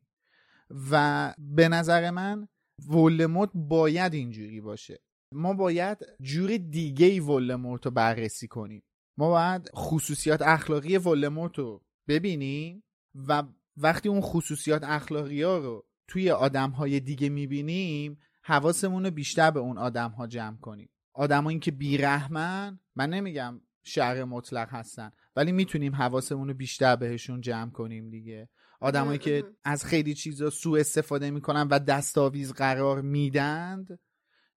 و 0.92 1.34
به 1.38 1.70
نظر 1.70 2.10
من 2.10 2.48
ولموت 2.88 3.50
باید 3.54 4.14
اینجوری 4.14 4.62
باشه. 4.62 5.00
ما 5.32 5.54
باید 5.54 5.98
جور 6.22 6.58
دیگه 6.58 7.06
ای 7.06 7.20
ولموت 7.20 7.86
رو 7.86 7.92
بررسی 7.92 8.48
کنیم. 8.48 8.84
ما 9.18 9.30
باید 9.30 9.70
خصوصیات 9.76 10.42
اخلاقی 10.42 10.98
ولموت 10.98 11.58
رو 11.58 11.84
ببینیم 12.08 12.84
و 13.28 13.44
وقتی 13.82 14.10
اون 14.10 14.22
خصوصیات 14.22 14.84
اخلاقی 14.84 15.42
ها 15.42 15.58
رو 15.58 15.86
توی 16.08 16.32
آدم 16.32 16.70
های 16.70 17.00
دیگه 17.00 17.30
می‌بینیم 17.30 18.20
حواسمون 18.42 19.06
رو 19.06 19.12
بیشتر 19.12 19.52
به 19.52 19.60
اون 19.60 19.78
آدم 19.78 20.10
ها 20.10 20.28
جمع 20.28 20.58
کنیم. 20.58 20.90
آدمایی 21.14 21.60
که 21.60 21.72
بیرحمن 21.72 22.80
من 22.96 23.10
نمیگم 23.10 23.62
شهر 23.84 24.24
مطلق 24.24 24.70
هستن 24.70 25.12
ولی 25.36 25.52
می‌تونیم 25.52 25.96
حواسمون 25.96 26.48
رو 26.48 26.54
بیشتر 26.54 26.96
بهشون 26.96 27.42
جمع 27.42 27.72
کنیم 27.72 28.10
دیگه. 28.10 28.50
آدمایی 28.80 29.20
که 29.20 29.44
از 29.64 29.86
خیلی 29.86 30.14
چیزا 30.14 30.50
سوء 30.50 30.80
استفاده 30.80 31.32
می‌کنن 31.32 31.68
و 31.68 31.80
دستاویز 31.80 32.54
قرار 32.54 33.02
میدند 33.02 34.00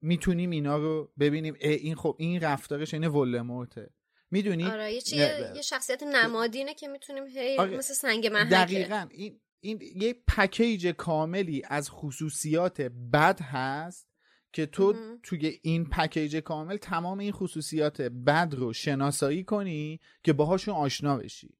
می‌تونیم 0.00 0.50
اینا 0.50 0.76
رو 0.76 1.12
ببینیم. 1.18 1.54
این 1.60 1.94
خب 1.94 2.16
این 2.18 2.40
رفتارش 2.40 2.94
اینه 2.94 3.08
ولموته 3.08 3.90
می‌دونی؟ 4.32 4.64
آره 4.64 4.92
یه, 4.92 5.52
یه 5.54 5.62
شخصیت 5.62 6.02
نمادینه 6.02 6.74
که 6.74 6.88
می‌تونیم 6.88 7.26
هی 7.26 7.56
آره. 7.58 7.76
مثل 7.76 7.94
سنگ 7.94 8.26
محکه 8.26 8.50
دقیقا. 8.50 9.06
این 9.10 9.40
این 9.60 9.80
یه 9.96 10.16
پکیج 10.28 10.86
کاملی 10.86 11.62
از 11.68 11.90
خصوصیات 11.90 12.80
بد 13.12 13.40
هست 13.40 14.08
که 14.52 14.66
تو 14.66 14.94
توی 15.22 15.58
این 15.62 15.84
پکیج 15.84 16.36
کامل 16.36 16.76
تمام 16.76 17.18
این 17.18 17.32
خصوصیات 17.32 18.02
بد 18.02 18.54
رو 18.54 18.72
شناسایی 18.72 19.44
کنی 19.44 20.00
که 20.22 20.32
باهاشون 20.32 20.74
آشنا 20.74 21.16
بشی. 21.16 21.54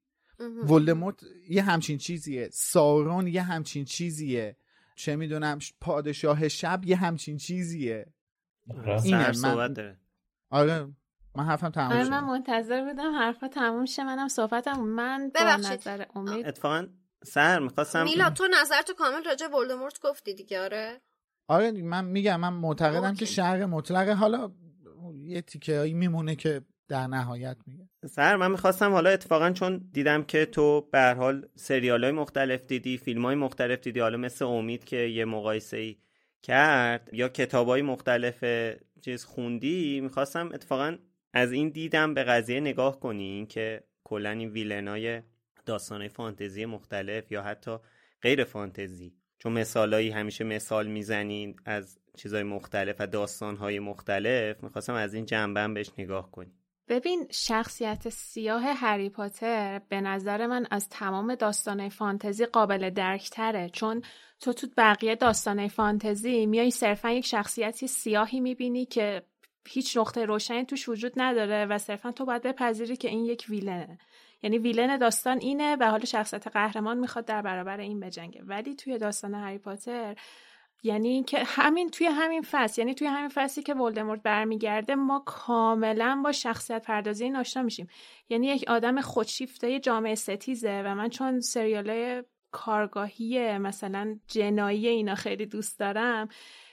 ولدمورت 0.65 1.21
یه 1.49 1.63
همچین 1.63 1.99
چیزیه. 1.99 2.49
سارون 2.53 3.27
یه 3.27 3.43
همچین 3.43 3.85
چیزیه. 3.85 4.57
چه 4.97 5.17
می‌دونم 5.17 5.59
پادشاه 5.81 6.49
شب 6.49 6.81
یه 6.85 6.97
همچین 6.97 7.37
چیزیه. 7.37 8.07
اینه 9.05 9.39
من... 9.39 9.97
آره. 10.51 10.95
من 11.35 11.45
حرفم 11.45 11.69
تموم 11.69 11.93
آره 11.93 12.09
من 12.09 12.25
منتظر 12.25 12.85
بودم 12.85 13.15
حرفا 13.15 13.49
تموم 13.49 13.85
شه 13.85 14.05
منم 14.05 14.29
صحبتم 14.29 14.81
من 14.81 15.31
با 15.35 15.57
نظر 15.57 16.05
امید. 16.15 16.47
اتفاقا 16.47 16.87
سر 17.25 17.59
می‌خواستم 17.59 18.05
میلا 18.05 18.31
تو 18.31 18.45
نظر 18.61 18.83
تو 18.83 18.95
کامل 18.95 19.25
راجع 19.25 19.47
ولدمورت 19.47 20.01
گفتی 20.01 20.35
دیگه 20.35 20.61
آره؟ 20.61 21.01
آره 21.49 21.73
من 21.73 22.05
میگم 22.05 22.41
من 22.41 22.53
معتقدم 22.53 23.15
که 23.15 23.25
شهر 23.25 23.67
مطلقه. 23.67 24.15
حالا 24.15 24.53
یه 25.23 25.43
تیکه 25.43 25.79
هایی 25.79 25.95
میمونه 25.95 26.37
که 26.37 26.63
در 26.89 27.07
نهایت 27.07 27.57
میگه. 27.67 27.89
سر 28.07 28.37
من 28.37 28.51
می‌خواستم 28.51 28.93
حالا 28.93 29.11
اتفاقا 29.11 29.51
چون 29.51 29.89
دیدم 29.93 30.23
که 30.23 30.47
تو 30.47 30.89
به 30.93 31.15
حال 31.19 31.49
سریال 31.57 32.05
های 32.05 32.13
مختلف 32.13 32.63
دیدی 32.67 32.99
فیلم 32.99 33.25
های 33.25 33.35
مختلف 33.35 33.81
دیدی 33.81 34.01
حالا 34.01 34.17
مثل 34.17 34.45
امید 34.45 34.85
که 34.85 34.97
یه 34.97 35.25
مقایسه 35.25 35.77
ای 35.77 35.97
کرد 36.43 37.11
یا 37.13 37.29
کتاب 37.29 37.69
های 37.69 37.83
مختلف 37.83 38.45
چیز 39.01 39.25
خوندی 39.25 40.01
می‌خواستم 40.01 40.51
اتفاقا 40.55 40.97
از 41.33 41.53
این 41.53 41.69
دیدم 41.69 42.15
به 42.15 42.25
قضیه 42.25 42.61
نگاه 42.61 43.01
کنی 43.01 43.47
که 43.47 43.83
کلا 44.05 44.31
این 44.31 44.49
ویلنای 44.49 45.23
داستانهای 45.67 46.09
فانتزی 46.09 46.65
مختلف 46.65 47.33
یا 47.33 47.43
حتی 47.43 47.77
غیر 48.23 48.45
فانتزی. 48.45 49.15
چون 49.39 49.53
مثالایی 49.53 50.11
همیشه 50.11 50.45
مثال 50.45 50.87
می‌زنین 50.87 51.57
از 51.65 51.99
چیزهای 52.17 52.43
مختلف 52.43 52.97
و 52.99 53.07
داستانهای 53.07 53.79
مختلف 53.79 54.63
می‌خواستم 54.63 54.95
از 54.95 55.15
این 55.15 55.27
جنبه 55.27 55.69
بهش 55.69 55.91
نگاه 55.99 56.31
کنی 56.31 56.53
ببین 56.89 57.27
شخصیت 57.31 58.09
سیاه 58.09 58.63
هری 58.63 59.09
پاتر 59.09 59.81
به 59.89 60.01
نظر 60.01 60.47
من 60.47 60.67
از 60.71 60.89
تمام 60.89 61.35
داستانه 61.35 61.89
فانتزی 61.89 62.47
قابل 62.47 62.91
درکتره. 62.91 63.69
چون 63.69 64.03
تو 64.41 64.53
تو 64.53 64.67
بقیه 64.77 65.17
داستانه 65.17 65.69
فانتزی 65.69 66.47
میای 66.47 66.71
صرفا 66.71 67.11
یک 67.11 67.27
شخصیتی 67.27 67.87
سیاهی 67.87 68.41
می‌بینی 68.41 68.87
که 68.87 69.23
هیچ 69.69 69.97
نقطه 69.97 70.25
روشنی 70.25 70.65
توش 70.65 70.89
وجود 70.89 71.13
نداره 71.17 71.67
و 71.67 71.79
صرفا 71.79 72.13
تو 72.13 72.25
باید 72.25 72.43
بپذیری 72.43 72.97
که 72.97 73.09
این 73.09 73.25
یک 73.25 73.47
ویلنه. 73.49 73.99
یعنی 74.43 74.59
ویلن 74.59 74.97
داستان 74.97 75.39
اینه 75.39 75.77
و 75.81 75.91
حالا 75.91 76.05
شخصیت 76.05 76.49
قهرمان 76.49 76.99
می‌خواد 76.99 77.25
در 77.25 77.43
برابر 77.43 77.81
این 77.81 78.01
بجنگه. 78.01 78.43
ولی 78.45 78.75
توی 78.75 78.99
داستان 78.99 79.35
هری 79.35 79.59
پاتر 79.59 80.17
یعنی 80.83 81.23
که 81.23 81.45
همین 81.47 81.91
توی 81.91 82.07
همین 82.07 82.43
فصل 82.43 82.81
یعنی 82.81 82.95
توی 82.95 83.07
همین 83.07 83.29
فصلی 83.29 83.63
که 83.63 83.75
ولدمورت 83.75 84.23
برمیگرده 84.23 84.95
ما 84.95 85.23
کاملا 85.27 86.21
با 86.25 86.33
شخصیت 86.33 86.83
پردازی 86.83 87.31
آشنا 87.31 87.63
میشیم. 87.63 87.89
یعنی 88.29 88.47
یک 88.47 88.65
آدم 88.69 89.01
خودشیفته 89.01 89.81
جامعه 89.81 90.15
ستیزه 90.15 90.83
و 90.87 90.95
من 90.95 91.09
چون 91.09 91.41
سریال 91.41 92.23
کارگاهی 92.51 93.59
مثلا 93.59 94.19
جنایی 94.29 94.89
اینا 94.89 95.15
خیلی 95.15 95.47
دوست 95.47 95.79
دارم 95.79 96.29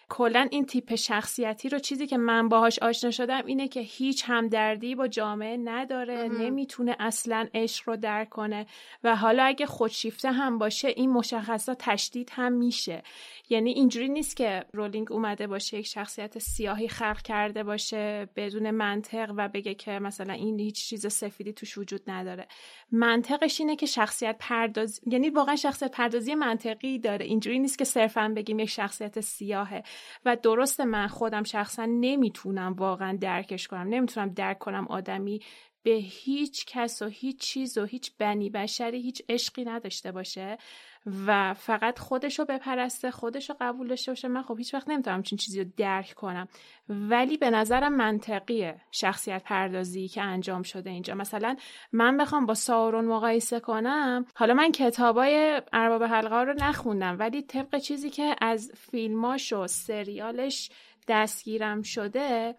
کلا 0.10 0.48
این 0.52 0.66
تیپ 0.66 0.96
شخصیتی 0.96 1.70
رو 1.70 1.80
چیزی 1.80 2.08
که 2.08 2.18
من 2.18 2.50
باهاش 2.50 2.80
آشنا 2.80 3.12
شدم 3.12 3.46
اینه 3.46 3.68
که 3.68 3.80
هیچ 3.80 4.24
همدردی 4.28 4.96
با 4.96 5.08
جامعه 5.08 5.58
نداره 5.58 6.28
نمی‌تونه 6.28 6.96
اصلا 7.00 7.48
عشق 7.54 7.90
رو 7.90 7.96
درک 7.96 8.30
کنه. 8.30 8.66
و 9.04 9.16
حالا 9.16 9.44
اگه 9.44 9.66
خودشیفته 9.66 10.32
هم 10.32 10.58
باشه 10.58 10.88
این 10.88 11.10
مشخصات 11.10 11.78
تشدید 11.80 12.30
هم 12.34 12.54
میشه. 12.54 13.04
یعنی 13.50 13.72
اینجوری 13.72 14.10
نیست 14.10 14.36
که 14.36 14.66
رولینگ 14.74 15.12
اومده 15.12 15.48
باشه 15.48 15.78
یک 15.78 15.88
شخصیت 15.88 16.40
سیاهی 16.40 16.88
خلق 16.88 17.22
کرده 17.22 17.64
باشه 17.64 18.30
بدون 18.36 18.72
منطق 18.72 19.34
و 19.38 19.48
بگه 19.48 19.74
که 19.74 19.92
مثلا 19.92 20.34
این 20.34 20.60
هیچ 20.60 20.86
چیز 20.86 21.14
سفیدی 21.14 21.54
توش 21.54 21.78
وجود 21.78 22.02
نداره. 22.08 22.48
منطقش 22.92 23.60
اینه 23.60 23.76
که 23.76 23.86
شخصیت 23.86 24.36
پردازی 24.40 25.02
یعنی 25.08 25.30
واقعا 25.30 25.56
شخصیت 25.56 25.92
پردازی 25.92 26.36
منطقی 26.36 27.00
داره. 27.00 27.26
اینجوری 27.26 27.60
نیست 27.60 27.78
که 27.78 27.86
صرفا 27.86 28.34
بگیم 28.36 28.60
یک 28.60 28.70
شخصیت 28.70 29.20
سیاهه. 29.20 29.84
و 30.26 30.36
درست 30.36 30.82
من 30.82 31.08
خودم 31.08 31.44
شخصا 31.44 31.86
نمی‌تونم 31.86 32.74
واقعا 32.74 33.18
درکش 33.22 33.68
کنم. 33.68 33.88
نمی‌تونم 33.88 34.34
درک 34.34 34.58
کنم 34.60 34.88
آدمی 34.88 35.40
به 35.84 35.92
هیچ 35.92 36.66
کس 36.66 37.02
و 37.02 37.06
هیچ 37.06 37.40
چیز 37.40 37.78
و 37.78 37.86
هیچ 37.86 38.12
بنی 38.18 38.50
بشری 38.50 39.02
هیچ 39.02 39.22
عشقی 39.30 39.66
نداشته 39.66 40.12
باشه. 40.12 40.58
و 41.28 41.54
فقط 41.54 42.00
خودشو 42.00 42.46
بپرسته 42.46 43.12
خودشو 43.12 43.54
قبول 43.62 43.88
داشته 43.88 44.12
باشه. 44.12 44.28
من 44.28 44.42
خب 44.42 44.58
هیچ 44.58 44.74
وقت 44.74 44.90
نمی‌تونم 44.90 45.24
چین 45.24 45.38
چیزی 45.38 45.64
رو 45.64 45.70
درک 45.78 46.14
کنم. 46.14 46.48
ولی 46.90 47.38
به 47.38 47.50
نظرم 47.50 47.96
منطقیه 47.96 48.82
شخصیت 48.92 49.44
پردازی 49.44 50.08
که 50.08 50.22
انجام 50.22 50.64
شده 50.64 50.90
اینجا. 50.90 51.16
مثلا 51.16 51.56
من 51.92 52.18
بخوام 52.18 52.46
با 52.46 52.54
سارون 52.54 53.06
مقایسه 53.06 53.60
کنم 53.60 54.26
حالا 54.36 54.54
من 54.54 54.72
کتابای 54.72 55.62
ارباب 55.74 56.04
حلقه 56.04 56.36
رو 56.36 56.54
نخوندم 56.54 57.20
ولی 57.20 57.42
طبق 57.42 57.78
چیزی 57.78 58.10
که 58.10 58.36
از 58.42 58.72
فیلماش 58.76 59.54
و 59.54 59.68
سریالش 59.68 60.70
دستگیرم 61.08 61.82
شده 61.82 62.56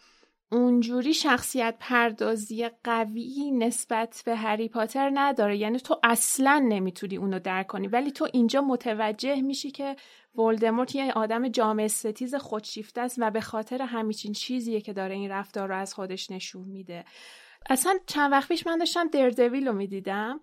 اونجوری 0.53 1.15
شخصیت 1.15 1.77
پردازی 1.81 2.69
قوی 2.85 3.51
نسبت 3.51 4.23
به 4.27 4.37
هری 4.37 4.69
پاتر 4.69 5.11
نداره. 5.15 5.57
یعنی 5.57 5.79
تو 5.79 6.01
اصلا 6.03 6.67
نمی‌تونی 6.69 7.17
اونو 7.17 7.39
درک 7.39 7.67
کنی. 7.67 7.89
ولی 7.89 8.11
تو 8.11 8.29
اینجا 8.33 8.61
متوجه 8.61 9.41
میشی 9.43 9.71
که 9.71 9.97
ولدمورت 10.35 10.95
یه 10.95 11.13
آدم 11.13 11.49
جامعه 11.49 11.89
ستیز 11.89 12.35
خودشیفته 12.35 13.01
است 13.01 13.17
و 13.19 13.31
به 13.31 13.41
خاطر 13.41 13.83
همیچین 13.83 14.33
چیزیه 14.33 14.81
که 14.81 14.93
داره 14.93 15.15
این 15.15 15.31
رفتار 15.31 15.69
رو 15.69 15.77
از 15.77 15.95
خودش 15.95 16.31
نشون 16.31 16.69
میده. 16.69 17.05
اصلا 17.71 17.99
چند 18.07 18.33
وقت 18.33 18.49
پیش 18.49 18.67
من 18.67 18.79
داشتم 18.79 19.09
دردویل 19.09 19.69
رو 19.69 19.73
می‌دیدم 19.73 20.41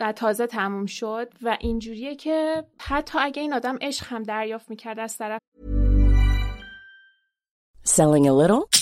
و 0.00 0.12
تازه 0.12 0.46
تموم 0.46 0.86
شد 0.86 1.32
و 1.42 1.56
اینجوریه 1.60 2.14
که 2.14 2.64
حتی 2.80 3.18
اگه 3.18 3.42
این 3.42 3.52
آدم 3.52 3.78
عشق 3.80 4.06
هم 4.06 4.22
دریافت 4.22 4.70
می‌کرد 4.70 4.98
از 4.98 5.18
طرف 5.18 5.40
Selling 7.86 8.26
a 8.26 8.32
little 8.32 8.81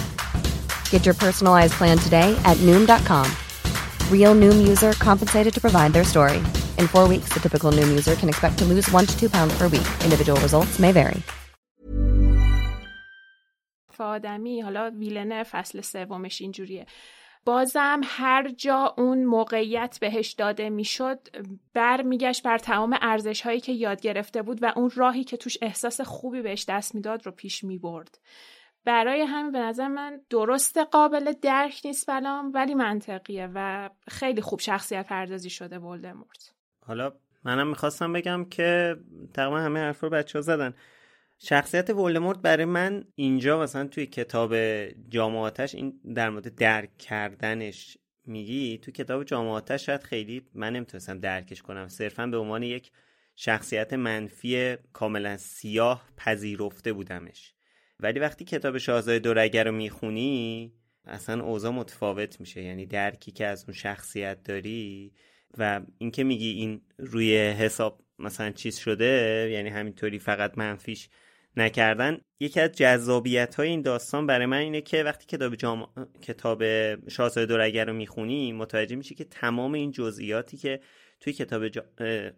Get 0.91 1.01
your 1.07 1.17
personalized 1.25 1.75
plan 1.79 1.97
today 2.07 2.29
at 2.49 2.57
Noom.com. 2.67 3.27
Real 4.15 4.33
Noom 4.41 4.57
user 4.71 4.91
compensated 5.09 5.51
to 5.55 5.61
provide 5.67 5.91
their 5.95 6.07
story. 6.13 6.39
In 6.79 6.85
four 6.95 7.05
weeks, 7.13 7.29
the 7.33 7.41
typical 7.45 7.69
Noom 7.77 7.89
user 7.99 8.15
can 8.21 8.29
expect 8.33 8.55
to 8.59 8.65
lose 8.71 8.85
one 8.97 9.05
to 9.09 9.15
two 9.21 9.29
pounds 9.35 9.53
per 9.59 9.67
week. 9.75 9.87
Individual 10.07 10.39
results 10.47 10.75
may 10.79 10.91
vary. 11.01 11.21
آدمی 14.01 14.61
حالا 14.61 14.91
ویلنه 14.99 15.43
فصل 15.43 15.81
سومش 15.81 16.41
اینجوریه 16.41 16.85
بازم 17.45 18.01
هر 18.03 18.49
جا 18.49 18.93
اون 18.97 19.23
موقعیت 19.23 19.97
بهش 20.01 20.31
داده 20.31 20.69
می‌شد 20.69 21.19
برمیگشت 21.73 22.43
بر 22.43 22.57
تمام 22.57 22.97
ارزش 23.01 23.41
هایی 23.41 23.59
که 23.59 23.71
یاد 23.71 24.01
گرفته 24.01 24.41
بود 24.41 24.63
و 24.63 24.73
اون 24.75 24.91
راهی 24.95 25.23
که 25.23 25.37
توش 25.37 25.57
احساس 25.61 26.01
خوبی 26.01 26.41
بهش 26.41 26.65
دست 26.67 26.95
می‌داد 26.95 27.25
رو 27.25 27.31
پیش 27.31 27.63
می‌برد 27.63 28.19
برای 28.85 29.21
همین 29.21 29.51
به 29.51 29.59
نظر 29.59 29.87
من 29.87 30.21
درست 30.29 30.77
قابل 30.77 31.33
درک 31.41 31.81
نیست 31.85 32.09
بلام 32.09 32.51
ولی 32.53 32.75
منطقیه 32.75 33.49
و 33.55 33.89
خیلی 34.07 34.41
خوب 34.41 34.59
شخصیت 34.59 35.07
پردازی 35.07 35.49
شده 35.49 35.79
ولدمورت. 35.79 36.53
حالا 36.85 37.13
منم 37.43 37.67
می‌خواستم 37.67 38.13
بگم 38.13 38.45
که 38.45 38.97
تقریبا 39.33 39.59
همه 39.59 39.79
حرف 39.79 40.03
رو 40.03 40.09
بچه 40.09 40.39
ها 40.39 40.41
زدن. 40.41 40.73
شخصیت 41.39 41.89
ولدمورت 41.89 42.39
برای 42.39 42.65
من 42.65 43.03
اینجا 43.15 43.59
مثلا 43.59 43.87
توی 43.87 44.05
کتاب 44.05 44.55
جامعاتش 45.09 45.75
این 45.75 45.99
در 46.15 46.29
مورد 46.29 46.55
درک 46.55 46.97
کردنش 46.97 47.97
میگی؟ 48.25 48.77
تو 48.77 48.91
کتاب 48.91 49.23
جامعاتش 49.23 49.85
شاید 49.85 50.03
خیلی 50.03 50.47
من 50.53 50.73
نمی‌تونستم 50.73 51.19
درکش 51.19 51.61
کنم. 51.61 51.87
صرفا 51.87 52.27
به 52.27 52.37
عنوان 52.37 52.63
یک 52.63 52.91
شخصیت 53.35 53.93
منفی 53.93 54.77
کاملا 54.93 55.37
سیاه 55.37 56.03
پذیرفته 56.17 56.93
بودمش. 56.93 57.53
ولی 58.01 58.19
وقتی 58.19 58.45
کتاب 58.45 58.77
شاهزاده 58.77 59.19
دورگه 59.19 59.63
رو 59.63 59.71
می‌خونی 59.71 60.73
اصلا 61.05 61.43
اوضاع 61.43 61.71
متفاوت 61.71 62.39
میشه. 62.39 62.61
یعنی 62.63 62.85
درکی 62.85 63.31
که 63.31 63.45
از 63.45 63.63
اون 63.67 63.73
شخصیت 63.73 64.43
داری 64.43 65.13
و 65.57 65.81
اینکه 65.97 66.23
میگی 66.23 66.49
این 66.51 66.81
روی 66.97 67.37
حساب 67.37 68.01
مثلا 68.19 68.51
چیز 68.51 68.77
شده 68.77 69.49
یعنی 69.51 69.69
همینطوری 69.69 70.19
فقط 70.19 70.57
منفیش 70.57 71.09
نکردن 71.57 72.21
یکی 72.39 72.59
از 72.59 72.71
جذابیت 72.71 73.55
های 73.55 73.67
این 73.67 73.81
داستان 73.81 74.27
برای 74.27 74.45
من 74.45 74.57
اینه 74.57 74.81
که 74.81 75.03
وقتی 75.03 75.25
کتاب 75.25 75.55
جام... 75.55 75.87
کتاب 76.21 76.63
شاهزاده 77.09 77.45
دورگه 77.45 77.83
رو 77.83 77.93
می‌خونی 77.93 78.53
متوجه 78.53 78.95
میشی 78.95 79.15
که 79.15 79.23
تمام 79.23 79.73
این 79.73 79.91
جزئیاتی 79.91 80.57
که 80.57 80.79
توی 81.19 81.33
کتاب 81.33 81.67
جا... 81.67 81.83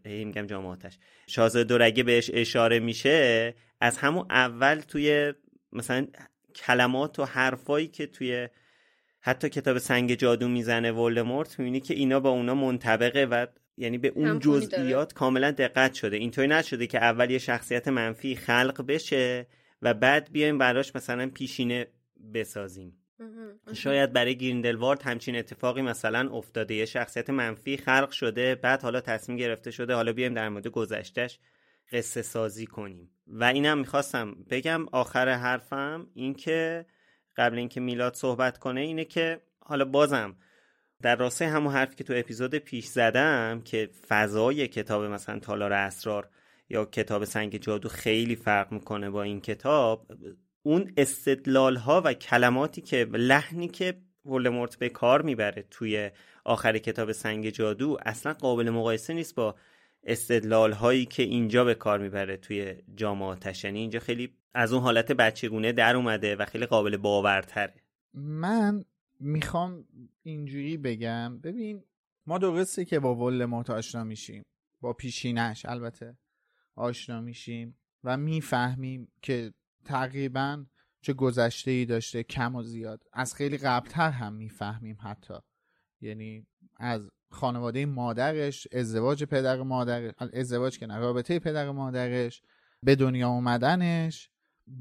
میگم 0.06 0.48
جامعاتش 0.48 0.98
شاهزاده 1.28 1.64
دورگه 1.64 2.04
بهش 2.04 2.32
اشاره 2.34 2.80
میشه 2.80 3.54
از 3.82 3.98
همون 3.98 4.26
اول 4.30 4.80
توی 4.80 5.34
مثلا 5.74 6.08
کلمات 6.56 7.20
و 7.20 7.26
حرفایی 7.26 7.88
که 7.88 8.08
توی 8.08 8.50
حتی 9.22 9.50
کتاب 9.50 9.78
سنگ 9.78 10.14
جادو 10.14 10.48
می‌زنه 10.48 10.92
ولدمورت 10.92 11.60
می‌بینی 11.60 11.80
که 11.80 11.94
اینا 11.94 12.20
با 12.20 12.30
اونا 12.30 12.56
منطبقه 12.56 13.26
و 13.26 13.48
یعنی 13.78 13.98
به 13.98 14.08
اون 14.08 14.40
جزئیات 14.40 15.14
کاملا 15.14 15.52
دقت 15.52 15.94
شده. 15.94 16.18
اینطوری 16.18 16.48
نشده 16.48 16.88
که 16.88 16.98
اول 16.98 17.32
یه 17.32 17.38
شخصیت 17.38 17.88
منفی 17.88 18.36
خلق 18.36 18.86
بشه 18.88 19.48
و 19.82 19.94
بعد 19.94 20.32
بیایم 20.32 20.58
براش 20.58 20.96
مثلا 20.96 21.30
پیشینه 21.30 21.88
بسازیم. 22.34 22.98
شاید 23.74 24.14
برای 24.14 24.36
گریندلوارد 24.36 25.02
همچین 25.02 25.36
اتفاقی 25.36 25.82
مثلا 25.82 26.30
افتاده. 26.30 26.76
یه 26.76 26.86
شخصیت 26.86 27.30
منفی 27.30 27.78
خلق 27.78 28.12
شده 28.12 28.56
بعد 28.56 28.82
حالا 28.82 29.02
تصمیم 29.02 29.38
گرفته 29.38 29.72
شده 29.72 29.94
حالا 29.94 30.14
بیایم 30.14 30.34
در 30.34 30.50
مورد 30.50 30.68
گذشتش 30.68 31.40
قصه 31.92 32.22
سازی 32.22 32.66
کنیم. 32.66 33.10
و 33.28 33.44
اینم 33.44 33.78
می‌خواستم 33.78 34.36
بگم 34.50 34.86
آخر 34.92 35.30
حرفم 35.30 36.08
این 36.14 36.34
که 36.34 36.86
قبل 37.36 37.58
اینکه 37.58 37.80
میلاد 37.80 38.14
صحبت 38.14 38.58
کنه 38.58 38.82
اینه 38.82 39.06
که 39.06 39.42
حالا 39.60 39.86
بازم 39.86 40.36
در 41.02 41.16
راستای 41.16 41.48
همون 41.48 41.74
حرفی 41.74 41.96
که 41.96 42.04
تو 42.04 42.14
اپیزود 42.16 42.56
پیش 42.56 42.86
زدم 42.86 43.62
که 43.66 43.90
فضای 44.08 44.68
کتاب 44.68 45.04
مثلا 45.04 45.40
تالار 45.40 45.74
اسرار 45.74 46.30
یا 46.70 46.86
کتاب 46.86 47.26
سنگ 47.26 47.58
جادو 47.58 47.90
خیلی 47.90 48.36
فرق 48.36 48.72
می‌کنه 48.72 49.10
با 49.10 49.24
این 49.24 49.42
کتاب 49.42 50.08
اون 50.64 50.94
استدلال 50.98 51.76
ها 51.76 52.02
و 52.06 52.14
کلماتی 52.14 52.82
که 52.82 53.08
لحنی 53.12 53.68
که 53.68 53.98
ولدمورت 54.26 54.76
به 54.76 54.90
کار 54.90 55.22
می‌بره 55.22 55.66
توی 55.72 56.12
آخر 56.46 56.78
کتاب 56.78 57.12
سنگ 57.12 57.50
جادو 57.50 57.98
اصلا 58.06 58.34
قابل 58.34 58.70
مقایسه 58.70 59.14
نیست 59.14 59.36
با 59.36 59.56
استدلال 60.04 60.72
هایی 60.72 61.06
که 61.06 61.24
اینجا 61.24 61.64
به 61.64 61.76
کار 61.76 62.00
می‌بره 62.00 62.38
توی 62.38 62.76
جامعاتش 62.96 63.64
یعنی 63.64 63.80
اینجا 63.80 64.00
خیلی 64.00 64.34
از 64.54 64.74
اون 64.74 64.84
حالت 64.84 65.12
بچگونه 65.12 65.72
در 65.72 65.96
اومده 65.96 66.36
و 66.36 66.46
خیلی 66.46 66.66
قابل 66.66 66.98
باورتره. 66.98 67.74
من 68.14 68.86
می‌خوام 69.20 69.86
اینجوری 70.24 70.78
بگم 70.78 71.40
ببین 71.40 71.84
ما 72.28 72.38
درسته 72.38 72.86
که 72.86 73.00
با 73.00 73.16
ولدمورت 73.16 73.70
آشنا 73.70 74.04
میشیم 74.04 74.44
با 74.82 74.94
پیشینش 74.94 75.66
البته 75.66 76.18
آشنا 76.76 77.22
میشیم 77.22 77.78
و 78.04 78.18
می‌فهمیم 78.18 79.08
که 79.22 79.54
تقریبا 79.86 80.66
چه 81.02 81.14
گذشته 81.14 81.72
ای 81.72 81.86
داشته 81.86 82.24
کم 82.24 82.56
و 82.56 82.64
زیاد. 82.64 83.04
از 83.14 83.36
خیلی 83.36 83.58
قبلتر 83.58 84.10
هم 84.10 84.34
می‌فهمیم 84.34 84.98
حتی. 85.04 85.34
یعنی 86.02 86.46
از 86.78 87.10
خانواده 87.34 87.86
مادرش 87.86 88.68
ازدواج 88.72 89.24
پدر 89.24 89.62
مادر 89.62 90.14
ازدواج 90.34 90.80
که 90.80 90.88
رابطه 90.88 91.40
پدر 91.40 91.72
مادرش 91.72 92.42
به 92.84 92.96
دنیا 92.96 93.30
اومدنش 93.30 94.30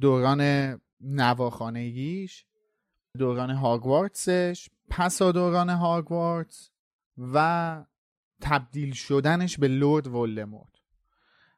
دوران 0.00 0.80
نواخانگیش 1.00 2.46
دوران 3.18 3.50
هاگوارتسش 3.50 4.68
پسا 4.90 5.32
دوران 5.32 5.70
هاگوارتس 5.70 6.70
و 7.18 7.84
تبدیل 8.40 8.92
شدنش 8.92 9.58
به 9.58 9.68
لورد 9.68 10.06
ولدمورت. 10.06 10.72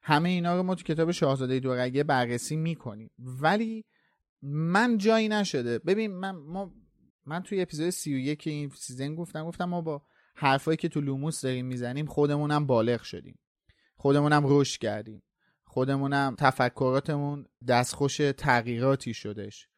همه 0.03 0.29
اینا 0.29 0.57
رو 0.57 0.63
ما 0.63 0.75
تو 0.75 0.83
کتاب 0.83 1.11
شاهزاده 1.11 1.61
دورگه 1.61 2.05
بررسی 2.05 2.57
می‌کنیم. 2.57 3.11
ولی 3.19 3.85
من 4.43 4.99
جایی 4.99 5.29
نشده. 5.29 5.79
ببین 5.79 6.13
من 6.13 6.31
ما 6.31 6.73
من 7.27 7.43
توی 7.43 7.63
اپیزود 7.63 7.91
31 7.91 8.47
این 8.47 8.69
season 8.69 9.15
گفتم 9.15 9.45
گفتم 9.45 9.65
ما 9.65 9.81
با 9.81 10.03
حرفایی 10.35 10.77
که 10.77 10.89
تو 10.89 11.01
لوموس 11.01 11.41
داریم 11.41 11.67
می‌زنیم 11.67 12.07
خودمونم 12.07 12.67
بالغ 12.67 13.03
شدیم. 13.03 13.39
خودمونم 13.97 14.43
رشد 14.45 14.81
کردیم. 14.81 15.23
خودمونم 15.65 16.37
تفکراتمون 16.39 17.47
دستخوش 17.69 18.17
تغییراتی 18.17 19.15
شدش 19.15 19.69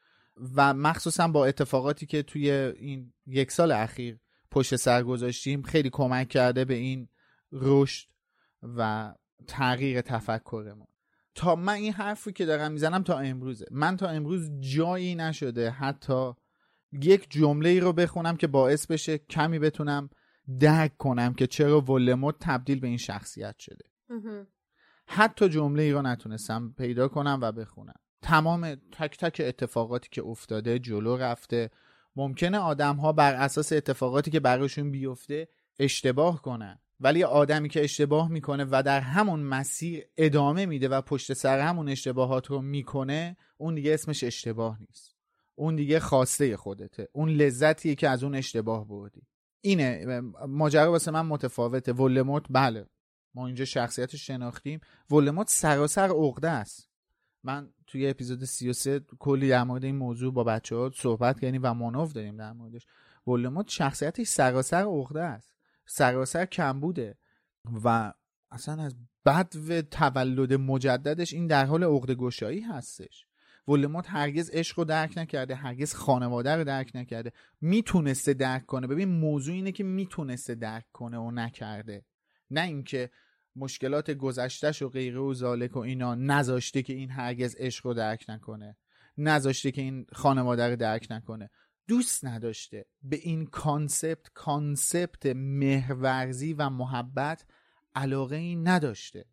و 0.54 0.74
مخصوصا 0.74 1.28
با 1.28 1.46
اتفاقاتی 1.46 2.06
که 2.06 2.22
توی 2.22 2.50
این 2.50 3.12
یک 3.26 3.52
سال 3.52 3.72
اخیر 3.72 4.18
پشت 4.50 4.76
سر 4.76 5.02
گذاشتیم 5.02 5.62
خیلی 5.62 5.90
کمک 5.90 6.28
کرده 6.28 6.64
به 6.64 6.74
این 6.74 7.08
رشد 7.52 8.08
و 8.62 9.14
تغییر 9.46 10.00
تفکرمون. 10.00 10.86
تا 11.34 11.56
من 11.56 11.72
این 11.72 11.92
حرفی 11.92 12.32
که 12.32 12.46
دارم 12.46 12.72
می‌زنم 12.72 13.02
تا 13.02 13.18
امروزه. 13.18 13.66
من 13.70 13.96
تا 13.96 14.08
امروز 14.08 14.50
جایی 14.58 15.14
نشده 15.14 15.70
حتی 15.70 16.32
یک 16.92 17.26
جمله 17.30 17.68
ای 17.68 17.80
رو 17.80 17.92
بخونم 17.92 18.36
که 18.36 18.46
باعث 18.46 18.86
بشه 18.86 19.18
کمی 19.18 19.58
بتونم 19.58 20.10
درک 20.60 20.96
کنم 20.96 21.34
که 21.34 21.46
چرا 21.46 21.80
ولموت 21.80 22.34
تبدیل 22.40 22.80
به 22.80 22.86
این 22.86 22.96
شخصیت 22.96 23.58
شده. 23.58 23.84
حتی 25.06 25.48
جمله 25.48 25.82
ای 25.82 25.92
رو 25.92 26.02
نتونستم 26.02 26.74
پیدا 26.78 27.08
کنم 27.08 27.38
و 27.42 27.52
بخونم. 27.52 28.00
تمام 28.22 28.74
تک 28.74 29.16
تک 29.18 29.42
اتفاقاتی 29.44 30.08
که 30.12 30.22
افتاده 30.22 30.78
جلو 30.78 31.16
رفته. 31.16 31.70
ممکنه 32.16 32.58
آدم 32.58 32.96
ها 32.96 33.12
بر 33.12 33.34
اساس 33.34 33.72
اتفاقاتی 33.72 34.30
که 34.30 34.40
براشون 34.40 34.90
بیفته 34.90 35.48
اشتباه 35.78 36.42
کنن. 36.42 36.78
ولی 37.00 37.24
آدمی 37.24 37.68
که 37.68 37.84
اشتباه 37.84 38.28
می‌کنه 38.28 38.66
و 38.70 38.82
در 38.82 39.00
همون 39.00 39.40
مسیر 39.40 40.04
ادامه 40.16 40.66
میده 40.66 40.88
و 40.88 41.00
پشت 41.00 41.32
سر 41.32 41.60
همون 41.60 41.88
اشتباهات 41.88 42.46
رو 42.46 42.62
می‌کنه 42.62 43.36
اون 43.56 43.74
دیگه 43.74 43.94
اسمش 43.94 44.24
اشتباه 44.24 44.80
نیست. 44.80 45.16
اون 45.54 45.76
دیگه 45.76 46.00
خواسته 46.00 46.56
خودته. 46.56 47.08
اون 47.12 47.28
لذتیه 47.28 47.94
که 47.94 48.08
از 48.08 48.24
اون 48.24 48.34
اشتباه 48.34 48.88
بردی. 48.88 49.22
اینه 49.66 50.20
ماجرا 50.48 50.90
واسه 50.90 51.10
من 51.10 51.26
متفاوته. 51.26 51.92
ولموت 51.92 52.44
بله. 52.50 52.86
ما 53.34 53.46
اینجا 53.46 53.64
شخصیت 53.64 54.16
شناختیم. 54.16 54.80
ولموت 55.10 55.48
سراسر 55.48 56.08
عقده 56.08 56.50
است. 56.50 56.88
من 57.44 57.72
توی 57.86 58.10
اپیزود 58.10 58.44
33 58.44 59.00
کلی 59.18 59.48
در 59.48 59.64
مورد 59.64 59.84
این 59.84 59.96
موضوع 59.96 60.32
با 60.32 60.44
بچه 60.44 60.76
ها 60.76 60.90
صحبت 60.94 61.40
کردیم 61.40 61.60
و 61.64 61.74
منوف 61.74 62.12
داریم 62.12 62.36
در 62.36 62.52
موردش. 62.52 62.86
ولموت 63.26 63.68
شخصیتش 63.68 64.26
سراسر 64.26 64.82
عقده 64.82 65.22
است. 65.22 65.52
سراسر 65.86 66.46
کمبوده. 66.46 67.18
و 67.84 68.12
اصلا 68.50 68.82
از 68.82 68.96
بد 69.26 69.52
و 69.68 69.82
تولد 69.82 70.52
مجددش 70.52 71.32
این 71.32 71.46
در 71.46 71.64
حال 71.64 71.84
عقده 71.84 72.14
گشایی 72.14 72.60
هستش. 72.60 73.26
ولموت 73.68 74.06
هرگز 74.08 74.50
عشق 74.50 74.78
رو 74.78 74.84
درک 74.84 75.18
نکرده 75.18 75.54
هرگز 75.54 75.94
خانواده 75.94 76.56
رو 76.56 76.64
درک 76.64 76.90
نکرده. 76.94 77.32
می‌تونسته 77.60 78.34
درک 78.34 78.66
کنه. 78.66 78.86
ببین 78.86 79.08
موضوع 79.08 79.54
اینه 79.54 79.72
که 79.72 79.84
می‌تونسته 79.84 80.54
درک 80.54 80.84
کنه 80.92 81.18
و 81.18 81.30
نکرده. 81.30 82.04
نه 82.50 82.60
اینکه 82.60 83.10
مشکلات 83.56 84.10
گذشتش 84.10 84.82
و 84.82 84.88
غیره 84.88 85.18
و 85.18 85.34
ذالک 85.34 85.76
و 85.76 85.78
اینا 85.78 86.14
نذاشته 86.14 86.82
که 86.82 86.92
این 86.92 87.10
هرگز 87.10 87.56
عشق 87.58 87.86
رو 87.86 87.94
درک 87.94 88.24
نکنه. 88.28 88.76
نذاشته 89.18 89.70
که 89.70 89.82
این 89.82 90.06
خانواده 90.12 90.68
رو 90.68 90.76
درک 90.76 91.06
نکنه. 91.10 91.50
دوست 91.88 92.24
نداشته. 92.24 92.86
به 93.02 93.16
این 93.16 93.46
concept 93.46 94.30
concept 94.34 95.26
مهرورزی 95.36 96.52
و 96.52 96.70
محبت 96.70 97.44
علاقه 97.94 98.36
ای 98.36 98.56
نداشته. 98.56 99.24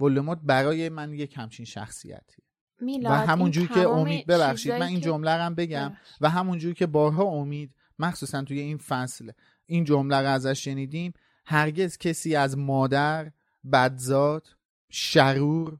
ولدمورت 0.00 0.40
برای 0.42 0.88
من 0.88 1.12
یک 1.12 1.34
همچین 1.36 1.66
شخصیتی 1.66 2.42
میلاد 2.80 3.12
و 3.12 3.16
همونجوری 3.16 3.68
که 3.68 3.88
امید 3.88 4.26
ببخشید 4.26 4.72
من 4.72 4.82
این 4.82 5.00
جمله 5.00 5.34
رو 5.34 5.42
هم 5.42 5.54
بگم. 5.54 5.88
ببخشید. 5.88 6.18
و 6.20 6.30
همونجوری 6.30 6.74
که 6.74 6.86
بارها 6.86 7.24
امید 7.24 7.74
مخصوصا 7.98 8.42
توی 8.42 8.60
این 8.60 8.76
فصل 8.76 9.30
این 9.66 9.84
جمله 9.84 10.20
رو 10.20 10.28
ازش 10.28 10.64
شنیدیم 10.64 11.12
هرگز 11.46 11.98
کسی 11.98 12.36
از 12.36 12.58
مادر 12.58 13.32
بدزاد 13.72 14.48
شرور 14.90 15.78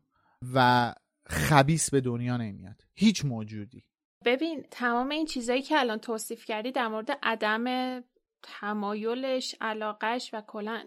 و 0.54 0.94
خبیس 1.26 1.90
به 1.90 2.00
دنیا 2.00 2.36
نمیاد. 2.36 2.84
هیچ 2.94 3.24
موجودی. 3.24 3.84
ببین 4.24 4.64
تمام 4.70 5.08
این 5.08 5.26
چیزایی 5.26 5.62
که 5.62 5.78
الان 5.78 5.98
توصیف 5.98 6.44
کردی 6.44 6.72
در 6.72 6.88
مورد 6.88 7.18
عدم 7.22 7.64
تمایلش 8.42 9.54
علاقش 9.60 10.30
و 10.32 10.40
کلا 10.40 10.84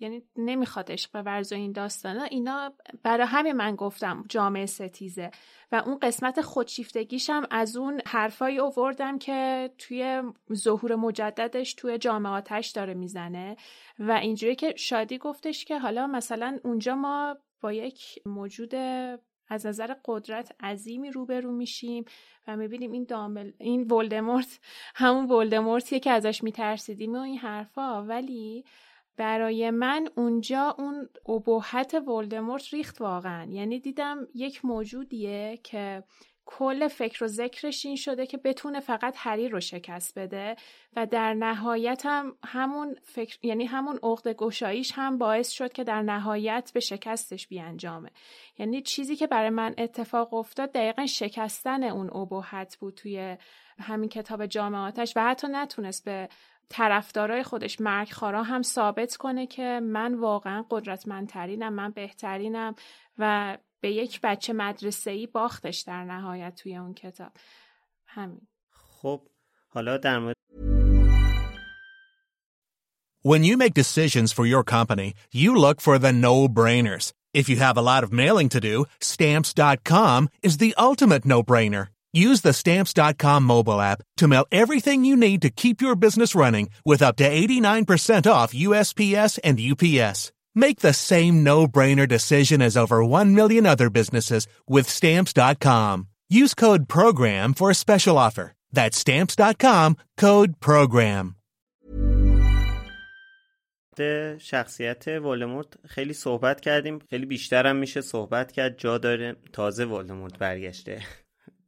یعنی 0.00 0.22
نمی‌خواد 0.36 0.92
عشق 0.92 1.10
ورز 1.14 1.52
و 1.52 1.54
این 1.54 1.72
داستانا 1.72 2.22
اینا 2.22 2.72
برای 3.02 3.26
همین 3.26 3.52
من 3.52 3.76
گفتم 3.76 4.24
جامعه 4.28 4.66
ستیزه. 4.66 5.30
و 5.72 5.82
اون 5.86 5.98
قسمت 5.98 6.40
خودشیفتگیش 6.40 7.30
هم 7.30 7.46
از 7.50 7.76
اون 7.76 8.00
حرفایی 8.06 8.58
اووردم 8.58 9.18
که 9.18 9.70
توی 9.78 10.22
ظهور 10.54 10.94
مجددش 10.94 11.74
توی 11.74 11.98
جامعاتش 11.98 12.70
داره 12.70 12.94
می‌زنه. 12.94 13.56
و 13.98 14.12
اینجوری 14.12 14.54
که 14.54 14.74
شادی 14.76 15.18
گفتش 15.18 15.64
که 15.64 15.78
حالا 15.78 16.06
مثلا 16.06 16.58
اونجا 16.64 16.94
ما 16.94 17.36
با 17.60 17.72
یک 17.72 18.18
موجود 18.26 18.74
از 19.48 19.66
نظر 19.66 19.94
قدرت 20.04 20.52
عظیمی 20.60 21.10
روبرو 21.10 21.52
میشیم 21.52 22.04
و 22.46 22.56
می‌بینیم 22.56 22.92
این 22.92 23.04
دامل 23.04 23.52
این 23.58 23.86
ولدمورت 23.86 24.60
همون 24.94 25.26
ولدمورتیه 25.26 26.00
که 26.00 26.10
ازش 26.10 26.42
میترسیدیم 26.42 27.14
و 27.14 27.18
این 27.18 27.38
حرفا. 27.38 28.02
ولی 28.02 28.64
برای 29.16 29.70
من 29.70 30.08
اونجا 30.16 30.74
اون 30.78 31.08
ابهت 31.28 31.94
ولدمورت 32.08 32.74
ریخت 32.74 33.00
واقعا. 33.00 33.44
یعنی 33.50 33.80
دیدم 33.80 34.28
یک 34.34 34.64
موجودیه 34.64 35.60
که 35.62 36.04
کل 36.46 36.88
فکر 36.88 37.24
و 37.24 37.26
ذکرش 37.26 37.86
این 37.86 37.96
شده 37.96 38.26
که 38.26 38.36
بتونه 38.36 38.80
فقط 38.80 39.14
هری 39.16 39.48
رو 39.48 39.60
شکست 39.60 40.18
بده 40.18 40.56
و 40.96 41.06
در 41.06 41.34
نهایت 41.34 42.02
هم 42.06 42.36
همون 42.44 42.96
فکر 43.02 43.38
یعنی 43.42 43.64
همون 43.64 43.98
عقد 44.02 44.28
گشاییش 44.28 44.92
هم 44.94 45.18
باعث 45.18 45.50
شد 45.50 45.72
که 45.72 45.84
در 45.84 46.02
نهایت 46.02 46.70
به 46.74 46.80
شکستش 46.80 47.48
بیانجامه. 47.48 48.10
یعنی 48.58 48.82
چیزی 48.82 49.16
که 49.16 49.26
برای 49.26 49.50
من 49.50 49.74
اتفاق 49.78 50.34
افتاد 50.34 50.72
دقیقا 50.72 51.06
شکستن 51.06 51.82
اون 51.82 52.10
ابهت 52.16 52.76
بود 52.76 52.94
توی 52.94 53.36
همین 53.78 54.08
کتاب 54.08 54.46
جامعاتش 54.46 55.16
و 55.16 55.20
حتی 55.20 55.48
نتونست 55.50 56.04
به 56.04 56.28
طرفدارای 56.68 57.42
خودش 57.42 57.80
مرگ 57.80 58.12
خارا 58.12 58.42
هم 58.42 58.62
ثابت 58.62 59.16
کنه 59.16 59.46
که 59.46 59.80
من 59.82 60.14
واقعا 60.14 60.64
قدرتمندترینم 60.70 61.72
من 61.72 61.90
بهترینم 61.90 62.74
و 63.18 63.58
به 63.80 63.92
یک 63.92 64.20
بچه 64.22 64.52
مدرسه 64.52 65.10
ای 65.10 65.26
باختش 65.26 65.80
در 65.80 66.04
نهایت 66.04 66.54
توی 66.54 66.76
اون 66.76 66.94
کتاب 66.94 67.32
همین 68.06 68.40
خب 68.72 69.22
حالا 69.68 69.96
در 69.96 70.18
مورد 70.18 70.36
When 73.22 73.42
you 73.42 73.56
make 73.56 73.74
decisions 73.74 74.30
for 74.32 74.46
your 74.46 74.62
company, 74.62 75.12
you 75.32 75.50
look 75.56 75.80
for 75.80 75.98
the 75.98 76.12
no-brainers. 76.12 77.12
If 77.34 77.48
you 77.48 77.56
have 77.56 77.76
a 77.76 77.86
lot 77.90 78.04
of 78.04 78.12
mailing 78.12 78.48
to 78.50 78.60
do, 78.60 78.84
stamps.com 79.00 80.28
is 80.44 80.58
the 80.58 80.72
ultimate 80.88 81.24
no-brainer. 81.24 81.88
Use 82.15 82.41
the 82.41 82.53
stamps.com 82.53 83.43
mobile 83.43 83.79
app 83.79 84.01
to 84.17 84.27
mail 84.27 84.45
everything 84.51 85.05
you 85.05 85.15
need 85.15 85.41
to 85.43 85.49
keep 85.49 85.81
your 85.81 85.95
business 85.95 86.35
running 86.35 86.69
with 86.85 87.01
up 87.01 87.15
to 87.17 87.29
89% 87.29 88.29
off 88.29 88.53
USPS 88.53 89.39
and 89.43 89.59
UPS. 89.59 90.33
Make 90.53 90.81
the 90.81 90.93
same 90.93 91.43
no-brainer 91.43 92.07
decision 92.07 92.61
as 92.61 92.75
over 92.75 93.05
1 93.05 93.33
million 93.33 93.65
other 93.65 93.89
businesses 93.89 94.45
with 94.67 94.89
stamps.com. 94.89 96.07
Use 96.29 96.53
code 96.53 96.89
PROGRAM 96.89 97.53
for 97.53 97.69
a 97.69 97.75
special 97.75 98.17
offer. 98.17 98.53
That's 98.73 98.97
stamps.com, 98.97 99.95
code 100.17 100.59
PROGRAM. 100.59 101.35
شخصیت 104.39 105.07
ولدمورت 105.07 105.67
خیلی 105.87 106.13
صحبت 106.13 106.61
کردیم 106.61 106.99
خیلی 107.09 107.25
بیشتر 107.25 107.67
هم 107.67 107.75
میشه 107.75 108.01
صحبت 108.01 108.51
کرد 108.51 108.77
جا 108.77 108.97
داره 108.97 109.35
تازه 109.53 109.85
ولدمورت 109.85 110.37
برگشته 110.37 111.01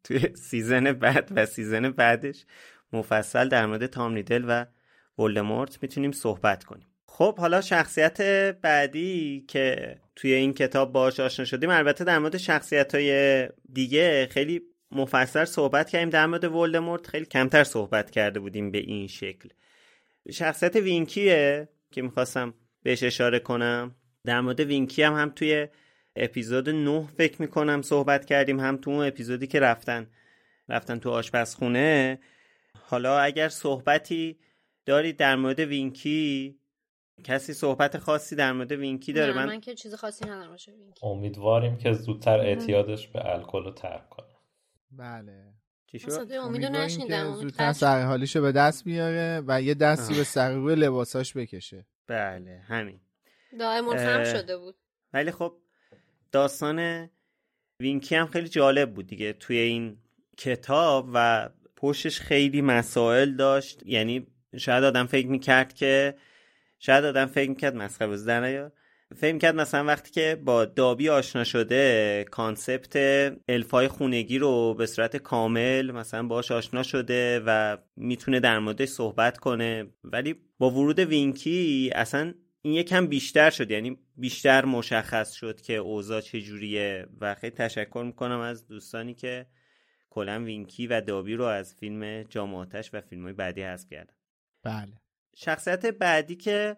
توی 0.09 0.37
season 0.37 0.93
بعد 0.92 1.29
و 1.37 1.47
season 1.47 1.91
بعدش 1.90 2.44
مفصل 2.92 3.49
در 3.49 3.66
مورد 3.66 3.87
تام 3.87 4.14
ریدل 4.14 4.44
و 4.49 4.66
ولدمورت 5.23 5.83
می‌تونیم 5.83 6.12
صحبت 6.12 6.64
کنیم. 6.64 6.87
خب 7.07 7.38
حالا 7.38 7.61
شخصیت 7.61 8.21
بعدی 8.61 9.44
که 9.49 9.97
توی 10.16 10.33
این 10.33 10.55
کتاب 10.55 10.92
باهاش 10.92 11.21
آشنا 11.21 11.44
شدیم 11.44 11.71
البته 11.71 12.05
در 12.05 12.18
مورد 12.18 12.37
شخصیت 12.37 12.94
های 12.94 13.49
دیگه 13.73 14.29
خیلی 14.31 14.62
مفصل 14.92 15.44
صحبت 15.44 15.90
کردیم. 15.90 16.11
در 16.11 16.27
مورد 16.27 16.44
ولدمورت 16.44 17.07
خیلی 17.07 17.27
کمتر 17.27 17.64
صحبت 17.64 18.11
کرده 18.11 18.40
بودیم 18.40 18.71
به 18.71 18.79
این 18.79 19.07
شکل. 19.07 19.49
شخصیت 20.33 20.77
وینکیه 20.77 21.68
که 21.90 22.03
می‌خواستم 22.03 22.55
بهش 22.83 23.03
اشاره 23.03 23.38
کنم. 23.38 23.94
در 24.25 24.40
مورد 24.40 24.61
وینکی 24.61 25.03
هم 25.03 25.14
هم 25.14 25.31
توی 25.31 25.68
اپیزود 26.19 26.69
9 26.69 27.07
فکر 27.07 27.43
می‌کنم 27.43 27.83
صحبت 27.83 28.25
کردیم 28.25 28.61
هم 28.61 28.77
تو 28.77 28.91
اون 28.91 29.07
اپیزودی 29.07 29.47
که 29.47 29.61
رفتن. 29.61 30.11
رفتن 30.69 30.99
تو 30.99 31.11
آشپزخونه. 31.11 32.19
حالا 32.75 33.19
اگر 33.19 33.49
صحبتی 33.49 34.39
دارید 34.87 35.17
در 35.17 35.37
مورد 35.37 35.61
وینکی 35.61 36.59
کسی 37.25 37.53
صحبت 37.53 37.99
خاصی 37.99 38.37
در 38.37 38.53
مورد 38.53 38.73
وینکی 38.73 39.13
داره؟ 39.13 39.33
من, 39.33 39.47
من 39.47 39.61
که 39.61 39.75
چیز 39.75 39.95
خاصی 39.95 40.25
ندارم 40.25 40.57
وینکی. 40.69 41.07
امیدواریم 41.07 41.77
که 41.77 41.93
زودتر 41.93 42.39
اعتیادش 42.39 43.09
به 43.09 43.31
الکل 43.35 43.65
رو 43.65 43.71
ترک 43.71 44.09
کنه. 44.09 44.27
بله. 44.91 45.55
چی 45.87 45.99
شد؟ 45.99 46.33
امیدو 46.33 46.69
نشنیدم 46.69 47.35
زودتر 47.35 47.73
سر 47.73 48.03
حالیشو 48.03 48.43
به 48.43 48.53
دست 48.53 48.85
بیاره 48.85 49.43
و 49.47 49.63
یه 49.63 49.75
دستی 49.75 50.15
به 50.15 50.25
سر 50.25 50.55
روی 50.55 50.75
لباساش 50.75 51.37
بکشه. 51.37 51.87
بله 52.07 52.63
همین. 52.67 53.01
دائم‌الخمر 53.59 54.25
شده 54.25 54.57
بود. 54.57 54.77
ولی 55.13 55.31
خب 55.31 55.57
داستان 56.33 57.09
وینکی 57.81 58.14
هم 58.14 58.27
خیلی 58.27 58.49
جالب 58.49 58.95
بود 58.95 59.07
دیگه 59.07 59.33
توی 59.33 59.59
این 59.59 59.97
کتاب 60.37 61.11
و 61.14 61.49
پشتش 61.77 62.21
خیلی 62.21 62.62
مسائل 62.62 63.33
داشت. 63.37 63.83
یعنی 63.87 64.27
شاید 64.57 64.85
آدم 64.85 65.07
فکر 65.07 65.27
می‌کرد 65.27 65.75
که 65.75 66.14
شاید 66.79 67.05
آدم 67.05 67.27
فکر 67.27 67.49
می‌کرد 67.49 67.77
مسخره 67.77 68.09
بزدن 68.09 68.53
یا 68.53 68.73
فکر 69.17 69.33
می‌کرد 69.33 69.55
مثلا 69.55 69.85
وقتی 69.85 70.11
که 70.11 70.43
با 70.45 70.64
دابی 70.64 71.09
آشنا 71.09 71.45
شده 71.45 72.25
concept 72.31 72.97
elf 73.49 73.79
ای 73.79 73.88
خونگی 73.88 74.38
رو 74.38 74.75
به 74.75 74.87
صورت 74.87 75.17
کامل 75.17 75.91
مثلا 75.91 76.23
باش 76.23 76.53
آشنا 76.53 76.83
شده 76.83 77.43
و 77.47 77.77
می‌تونه 77.97 78.41
در 78.41 78.59
موردش 78.59 78.88
صحبت 78.88 79.38
کنه. 79.38 79.87
ولی 80.05 80.35
با 80.59 80.71
ورود 80.71 80.99
وینکی 80.99 81.91
اصلا 81.95 82.35
این 82.62 82.75
یکم 82.75 83.07
بیشتر 83.07 83.51
شد 83.51 83.71
یعنی 83.71 83.99
بیشتر 84.16 84.64
مشخص 84.64 85.33
شد 85.33 85.61
که 85.61 85.77
اوضاع 85.77 86.21
چجوریه 86.21 87.07
و 87.21 87.35
خیلی 87.35 87.57
تشکر 87.57 88.03
می‌کنم 88.07 88.40
از 88.40 88.66
دوستانی 88.66 89.14
که 89.14 89.47
کلا 90.11 90.44
وینکی 90.44 90.87
و 90.87 91.01
دابی 91.01 91.35
رو 91.35 91.44
از 91.44 91.75
فیلم 91.75 92.23
جامعاتش 92.23 92.90
و 92.92 93.01
فیلم 93.01 93.23
های 93.25 93.33
بعدی 93.33 93.62
هست 93.62 93.90
کردن. 93.90 94.14
بله. 94.62 94.92
شخصیت 95.37 95.87
بعدی 95.87 96.37
که 96.37 96.77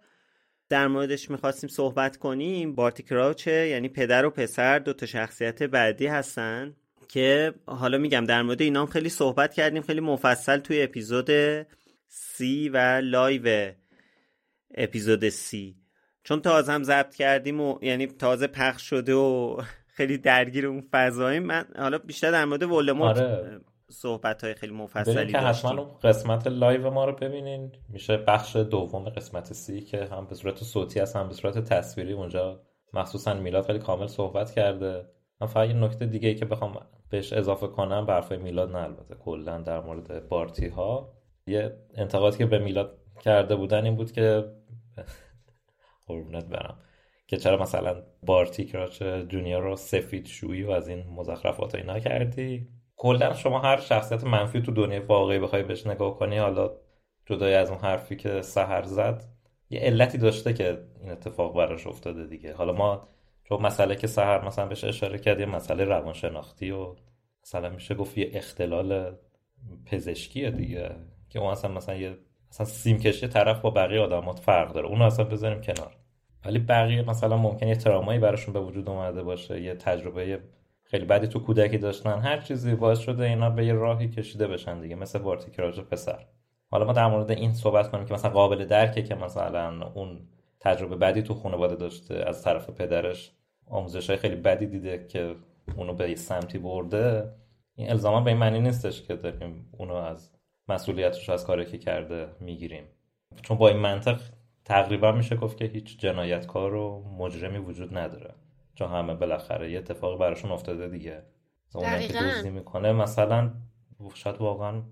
در 0.68 0.88
موردش 0.88 1.30
می‌خواستیم 1.30 1.70
صحبت 1.70 2.16
کنیم 2.16 2.74
بارتی 2.74 3.02
کراوچه 3.02 3.68
یعنی 3.68 3.88
پدر 3.88 4.24
و 4.24 4.30
پسر 4.30 4.78
دو 4.78 4.92
تا 4.92 5.06
شخصیت 5.06 5.62
بعدی 5.62 6.06
هستن 6.06 6.76
که 7.08 7.54
حالا 7.66 7.98
میگم 7.98 8.24
در 8.24 8.42
مورد 8.42 8.62
اینام 8.62 8.86
خیلی 8.86 9.08
صحبت 9.08 9.54
کردیم 9.54 9.82
خیلی 9.82 10.00
مفصل 10.00 10.58
توی 10.58 10.82
اپیزود 10.82 11.30
سی 12.08 12.68
و 12.68 13.00
live 13.04 13.72
اپیزود 14.74 15.28
سی. 15.28 15.76
چون 16.22 16.40
تازه 16.40 16.72
هم 16.72 16.83
ضبط 16.83 17.14
کردیم 17.14 17.61
و 17.61 17.78
یعنی 17.83 18.06
تازه 18.06 18.46
پخش 18.46 18.83
شده 18.83 19.14
و 19.14 19.56
خیلی 19.87 20.18
درگیر 20.18 20.66
اون 20.66 20.83
فضایی 20.92 21.38
من 21.38 21.64
حالا 21.78 21.98
بیشتر 21.98 22.30
در 22.30 22.44
مورد 22.44 22.62
ولدمورت 22.62 23.18
آره. 23.18 23.61
صحبت 23.90 24.44
های 24.44 24.54
خیلی 24.54 24.72
مفصلی 24.72 25.33
که 25.33 25.38
حتما 25.38 25.85
قسمت 25.85 26.46
live 26.46 26.90
ما 26.90 27.04
رو 27.04 27.12
ببینین. 27.12 27.72
میشه 27.88 28.16
بخش 28.16 28.56
دوم 28.56 29.09
قسمت 29.09 29.52
سی 29.52 29.80
که 29.80 30.04
هم 30.04 30.26
به 30.26 30.35
صورت 30.35 30.59
صوتی 30.64 31.00
هست 31.00 31.16
هم 31.16 31.28
به 31.28 31.35
صورت 31.35 31.59
تصویری 31.59 32.12
اونجا. 32.12 32.61
مخصوصا 32.92 33.35
میلاد 33.35 33.66
خیلی 33.66 33.78
کامل 33.78 34.06
صحبت 34.06 34.50
کرده. 34.50 35.06
من 35.40 35.46
فقط 35.46 35.68
یه 35.68 35.74
نکته 35.74 36.06
دیگه 36.06 36.28
ای 36.28 36.35
که 36.35 36.44
بخوام 36.44 36.87
بهش 37.11 37.33
اضافه 37.33 37.66
کنم 37.66 38.06
به 38.06 38.12
حرفای 38.12 38.38
میلاد 38.38 38.70
نه 38.70 38.83
البته 38.83 39.14
کلا 39.14 39.59
در 39.59 39.80
مورد 39.80 40.28
بارتی 40.28 40.68
ها 40.68 41.12
یه 41.46 41.76
انتقادی 41.94 42.38
که 42.38 42.46
به 42.46 42.59
میلاد 42.59 42.98
کرده 43.20 43.56
بودن 43.56 43.85
این 43.85 43.96
بود 43.96 44.12
که 44.12 44.44
قربونت 46.06 46.44
برم. 46.44 46.78
که 47.26 47.36
چرا 47.36 47.62
مثلا 47.62 48.02
بارتی 48.22 48.64
کراچ 48.64 49.02
جونیور 49.02 49.60
رو 49.60 49.76
سفید 49.76 50.26
شویی 50.26 50.62
و 50.62 50.70
از 50.70 50.88
این 50.88 51.04
مزخرفات 51.06 51.74
اینا 51.74 51.98
کردی؟ 51.98 52.68
کلا 52.96 53.34
شما 53.34 53.58
هر 53.58 53.80
شخصیت 53.80 54.24
منفی 54.24 54.62
تو 54.62 54.72
دنیای 54.72 55.00
واقعی 55.00 55.38
بخوای 55.38 55.62
بهش 55.62 55.86
نگاه 55.86 56.18
کنی 56.18 56.38
حالا 56.38 56.70
جدای 57.26 57.54
از 57.54 57.70
اون 57.70 57.78
حرفی 57.78 58.16
که 58.16 58.42
سهر 58.42 58.82
زد 58.82 59.24
یه 59.70 59.80
علتی 59.80 60.18
داشته 60.18 60.52
که 60.52 60.84
این 61.00 61.10
اتفاق 61.10 61.56
براش 61.56 61.86
افتاده 61.86 62.26
دیگه. 62.26 62.54
حالا 62.54 62.72
ما 62.72 63.08
چون 63.44 63.62
مسئله 63.62 63.96
که 63.96 64.06
سهر 64.06 64.46
مثلا 64.46 64.66
بهش 64.66 64.84
اشاره 64.84 65.18
کرد 65.18 65.40
یه 65.40 65.46
مسئله 65.46 65.84
روانشناختی 65.84 66.70
و 66.70 66.94
مثلا 67.42 67.68
میشه 67.68 67.94
گفت 67.94 68.18
یه 68.18 68.30
اختلال 68.34 69.16
پزشکیه 69.86 70.50
دیگه. 70.50 70.96
که 71.28 71.38
اون 71.38 71.50
اصلا 71.50 71.72
مثلا 71.72 71.94
یه 71.94 72.18
مثلا 72.50 72.66
سیمکشی 72.66 73.28
طرف 73.28 73.60
با 73.60 73.70
بقیه 73.70 74.00
آدمات 74.00 74.38
فرق 74.38 74.72
داره. 74.72 74.86
اونو 74.86 75.04
اصلا 75.04 75.24
بذاریم 75.24 75.60
کنار. 75.60 75.96
ولی 76.44 76.58
بقیه 76.58 77.02
مثلا 77.02 77.36
ممکن 77.36 77.68
یه 77.68 77.76
ترامایی 77.76 78.18
براشون 78.18 78.54
به 78.54 78.60
وجود 78.60 78.88
اومده 78.88 79.22
باشه 79.22 79.60
یه 79.60 79.74
تجربه 79.74 80.40
خیلی 80.84 81.04
بدی 81.04 81.26
تو 81.26 81.38
کودکی 81.38 81.78
داشتن 81.78 82.18
هر 82.18 82.40
چیزی 82.40 82.74
باعث 82.74 82.98
شده 82.98 83.24
اینا 83.24 83.50
به 83.50 83.66
یه 83.66 83.72
راهی 83.72 84.08
کشیده 84.08 84.46
بشن 84.46 84.80
دیگه 84.80 84.94
مثل 84.94 85.18
بارتی 85.18 85.50
کراج 85.50 85.80
پسر. 85.80 86.26
حالا 86.70 86.84
ما 86.84 86.92
در 86.92 87.06
مورد 87.06 87.30
این 87.30 87.52
صحبت 87.52 87.90
کنیم 87.90 88.04
که 88.06 88.14
مثلا 88.14 88.30
قابل 88.30 88.64
درکه 88.64 89.02
که 89.02 89.14
مثلا 89.14 89.86
اون 89.94 90.28
تجربه 90.60 90.96
بدی 90.96 91.22
تو 91.22 91.34
خانواده 91.34 91.76
داشته 91.76 92.14
از 92.26 92.42
طرف 92.42 92.70
پدرش 92.70 93.32
آموزش 93.66 94.10
های 94.10 94.18
خیلی 94.18 94.36
بدی 94.36 94.66
دیده 94.66 95.06
که 95.08 95.34
اونو 95.76 95.94
به 95.94 96.14
سمتی 96.14 96.58
برده. 96.58 97.32
این 97.74 97.90
الزاما 97.90 98.20
به 98.20 98.30
این 98.30 98.38
معنی 98.38 98.60
نیستش 98.60 99.02
که 99.02 99.16
داریم 99.16 99.68
اونو 99.72 99.94
از 99.94 100.30
مسئولیتش 100.70 101.28
از 101.28 101.46
کاری 101.46 101.64
که 101.64 101.78
کرده 101.78 102.28
می‌گیریم. 102.40 102.85
چون 103.42 103.59
با 103.59 103.68
این 103.68 103.78
منطق 103.78 104.20
تقریبا 104.64 105.12
میشه 105.12 105.37
گفت 105.37 105.56
که 105.56 105.64
هیچ 105.64 105.98
جنایتکار 105.98 106.74
و 106.74 107.04
مجرمی 107.18 107.59
وجود 107.59 107.98
نداره. 107.98 108.35
چون 108.74 108.88
همه 108.88 109.14
بالاخره 109.14 109.70
یه 109.70 109.78
اتفاقی 109.78 110.18
براشون 110.18 110.50
افتاده 110.50 110.88
دیگه. 110.88 111.22
اون 111.74 112.00
که 112.00 112.12
دزدی 112.12 112.50
می‌کنه 112.50 112.92
مثلا 112.92 113.50
شاید 114.14 114.37
واقعا 114.37 114.83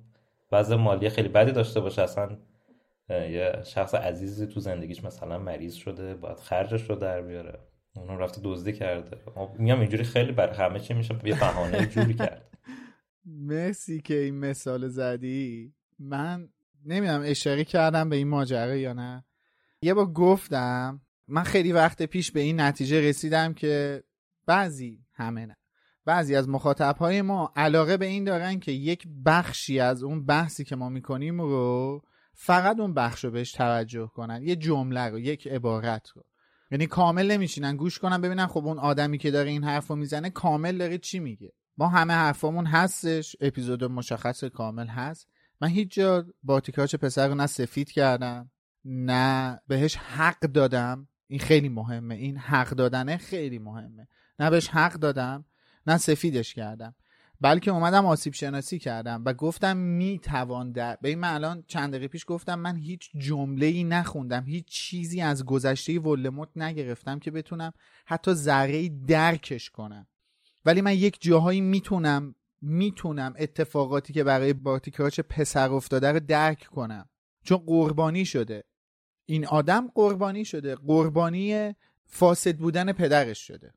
وضع 0.53 0.77
مالی 0.77 1.09
خیلی 1.09 1.29
بدی 1.29 1.53
داشته 1.53 1.81
باشه. 1.81 2.03
اصلا 2.03 2.37
یه 3.11 3.53
شخص 3.65 3.95
عزیزی 3.95 4.47
تو 4.47 4.61
زندگیش 4.61 5.05
مثلا 5.05 5.39
مریض 5.39 5.75
شده 5.75 6.15
باید 6.15 6.39
خرجش 6.39 6.83
رو 6.83 6.97
در 6.97 7.23
بیاره. 7.23 7.59
اونو 7.97 8.17
رفته 8.19 8.41
دزدی 8.45 8.73
کرده. 8.73 9.17
میگم 9.59 9.81
اینجوری 9.81 10.05
خیلی 10.05 10.33
برای 10.33 10.57
همه 10.57 10.81
چی 10.81 10.95
میشه 10.95 11.15
یه 11.25 11.35
بهانه 11.41 11.87
جوری 11.87 12.15
کرد. 12.15 12.48
مرسی 13.31 14.01
که 14.01 14.15
این 14.15 14.39
مثال 14.39 14.89
زدی. 14.89 15.75
من 15.99 16.49
نمی‌دونم 16.85 17.23
اشاره 17.25 17.65
کردم 17.65 18.09
به 18.09 18.17
این 18.17 18.29
ماجرا 18.29 18.77
یا 18.77 18.93
نه. 18.93 19.25
یه 19.83 19.95
بار 19.95 20.07
گفتم 20.07 21.01
من 21.29 21.43
خیلی 21.43 21.73
وقت 21.73 22.03
پیش 22.03 22.33
به 22.33 22.41
این 22.41 22.61
نتیجه 22.61 23.01
رسیدم 23.01 23.55
که 23.55 24.05
بعضی 24.47 25.05
همه 25.13 25.47
نه. 25.47 25.57
بعضی 26.05 26.37
از 26.37 26.49
مخاطبهای 26.49 27.23
ما 27.23 27.53
علاقه 27.57 27.97
به 27.97 28.07
این 28.07 28.25
دارن 28.25 28.61
که 28.61 28.73
یک 28.73 29.07
بخشی 29.27 29.81
از 29.81 30.03
اون 30.03 30.27
بحثی 30.27 30.65
که 30.65 30.77
ما 30.77 30.89
می‌کنیم 30.89 31.41
رو 31.41 32.03
فقط 32.35 32.81
اون 32.81 32.95
بخش 32.95 33.25
رو 33.25 33.31
بهش 33.31 33.53
توجه 33.53 34.11
کنن. 34.15 34.43
یه 34.43 34.57
جمله 34.57 35.01
رو 35.01 35.19
یک 35.19 35.49
عبارت 35.49 36.09
رو. 36.09 36.25
یعنی 36.71 36.87
کامل 36.87 37.31
نمیشینن 37.31 37.77
گوش 37.77 37.99
کنن 37.99 38.21
ببینن 38.21 38.47
خب 38.47 38.67
اون 38.67 38.79
آدمی 38.79 39.19
که 39.19 39.31
داره 39.31 39.51
این 39.51 39.65
حرف 39.65 39.87
رو 39.87 39.97
می‌زنه 39.97 40.31
کامل 40.31 40.79
داره 40.79 40.99
چی 40.99 41.19
میگه. 41.19 41.53
ما 41.79 41.89
همه 41.89 42.15
حرفامون 42.15 42.67
هستش 42.67 43.37
اپیزود 43.41 43.85
مشخص 43.85 44.45
کامل 44.45 44.87
هست. 44.87 45.29
من 45.61 45.69
هیچ 45.69 45.95
جا 45.95 46.27
با 46.43 46.61
تیکاچ 46.61 46.95
پسر 46.95 47.29
رو 47.29 47.35
نه 47.35 47.47
سفید 47.47 47.91
کردم 47.91 48.51
نه 48.85 49.61
بهش 49.69 49.97
حق 49.97 50.41
دادم. 50.41 51.09
این 51.27 51.41
خیلی 51.41 51.69
مهمه 51.69 52.15
این 52.15 52.37
حق 52.37 52.71
دادنه 52.71 53.17
خیلی 53.17 53.59
مهمه. 53.59 54.09
نه 54.39 54.51
بهش 54.51 54.69
حق 54.69 54.93
دادم 54.93 55.45
نه 55.87 55.99
سفیدش 55.99 56.55
کردم. 56.55 56.95
بلکه 57.41 57.71
اومدم 57.71 58.07
آسیب 58.07 58.33
شناسی 58.33 58.79
کردم 58.79 59.23
و 59.27 59.33
گفتم 59.33 59.77
می‌توان 59.77 60.73
در. 60.73 60.99
به 61.03 61.09
این 61.09 61.25
الان 61.25 61.65
چند 61.67 61.91
دقیقه 61.91 62.09
پیش 62.09 62.25
گفتم 62.29 62.59
من 62.59 62.77
هیچ 62.77 63.11
جمله 63.17 63.67
ای 63.67 63.85
نخوندم 63.85 64.45
هیچ 64.45 64.67
چیزی 64.67 65.21
از 65.21 65.45
گذشته 65.45 65.99
ولدمورت 65.99 66.49
نگرفتم 66.57 67.19
که 67.19 67.31
بتونم 67.31 67.73
حتی 68.07 68.35
ذره 68.35 68.89
درکش 68.89 69.71
کنم. 69.71 70.07
ولی 70.65 70.81
من 70.81 70.95
یک 70.95 71.17
جاهایی 71.21 71.61
می‌تونم 71.61 72.35
می‌تونم 72.63 73.35
اتفاقاتی 73.39 74.13
که 74.13 74.25
برای 74.25 74.53
بارتیکراچ 74.53 75.21
پسر 75.21 75.71
افتاده 75.73 76.13
رو 76.13 76.21
درک 76.21 76.67
کنم. 76.67 77.09
چون 77.45 77.59
قربانی 77.59 78.25
شده. 78.25 78.65
این 79.27 79.47
آدم 79.47 79.89
قربانی 79.95 80.45
شده. 80.45 80.75
قربانی 80.75 81.75
فاسد 82.07 82.57
بودن 82.57 82.93
پدرش 82.93 83.47
شده. 83.47 83.73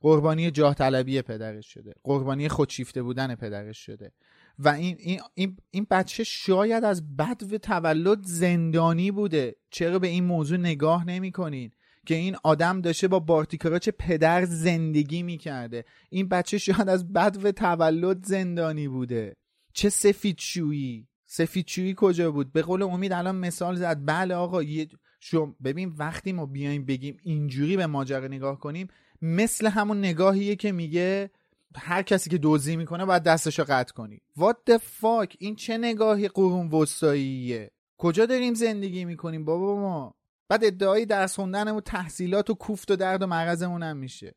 قربانی 0.00 0.50
جاه 0.50 0.74
طلبی 0.74 1.22
پدرش 1.22 1.72
شده. 1.72 1.94
قربانی 2.04 2.48
خودشیفته 2.48 3.02
بودن 3.02 3.34
پدرش 3.34 3.78
شده. 3.78 4.12
و 4.58 4.68
این, 4.68 4.96
این, 4.98 5.20
این, 5.34 5.56
این 5.70 5.86
بچه 5.90 6.24
شاید 6.24 6.84
از 6.84 7.16
بد 7.16 7.52
و 7.52 7.58
تولد 7.58 8.18
زندانی 8.22 9.10
بوده. 9.10 9.56
چرا 9.70 9.98
به 9.98 10.08
این 10.08 10.24
موضوع 10.24 10.58
نگاه 10.58 11.04
نمی 11.04 11.32
کنین 11.32 11.72
که 12.06 12.14
این 12.14 12.36
آدم 12.44 12.80
داشته 12.80 13.08
با 13.08 13.18
بارتیکراچ 13.18 13.88
پدر 13.88 14.44
زندگی 14.44 15.22
می‌کرده. 15.22 15.84
این 16.10 16.28
بچه 16.28 16.58
شاید 16.58 16.88
از 16.88 17.12
بد 17.12 17.44
و 17.44 17.52
تولد 17.52 18.26
زندانی 18.26 18.88
بوده. 18.88 19.36
چه 19.74 19.88
سفید 19.88 20.38
شویی 20.38 21.08
سفیدشویی 21.26 21.94
کجا 21.96 22.30
بود؟ 22.30 22.52
به 22.52 22.62
قول 22.62 22.82
امید 22.82 23.12
الان 23.12 23.36
مثال 23.36 23.76
زد. 23.76 24.00
بله 24.04 24.34
آقا 24.34 24.62
یه 24.62 24.88
شم 25.20 25.56
ببین 25.64 25.88
وقتی 25.98 26.32
ما 26.32 26.46
بیایم 26.46 26.84
بگیم 26.84 27.16
اینجوری 27.22 27.76
به 27.76 27.86
ماجرا 27.86 28.26
نگاه 28.26 28.58
کنیم 28.58 28.88
مثل 29.22 29.66
همون 29.66 29.98
نگاهیه 29.98 30.56
که 30.56 30.72
میگه 30.72 31.30
هر 31.76 32.02
کسی 32.02 32.30
که 32.30 32.38
دزدی 32.42 32.76
می‌کنه 32.76 33.04
باید 33.04 33.22
دستشو 33.22 33.64
قطع 33.68 33.94
کنی. 33.94 34.22
What 34.38 34.70
the 34.70 34.78
fuck 34.78 35.36
این 35.38 35.56
چه 35.56 35.78
نگاهی 35.78 36.28
قرون 36.28 36.68
وسطاییه؟ 36.68 37.70
کجا 37.98 38.26
داریم 38.26 38.54
زندگی 38.54 39.04
می‌کنیم 39.04 39.44
بابا 39.44 39.76
ما؟ 39.76 40.14
بعد 40.52 40.64
ادعای 40.64 41.06
درس 41.06 41.34
خوندن 41.34 41.68
و 41.68 41.80
تحصیلات 41.80 42.50
و 42.50 42.54
کوفت 42.54 42.90
و 42.90 42.96
درد 42.96 43.22
و 43.22 43.26
مرضمون 43.26 43.82
هم 43.82 43.96
میشه. 43.96 44.34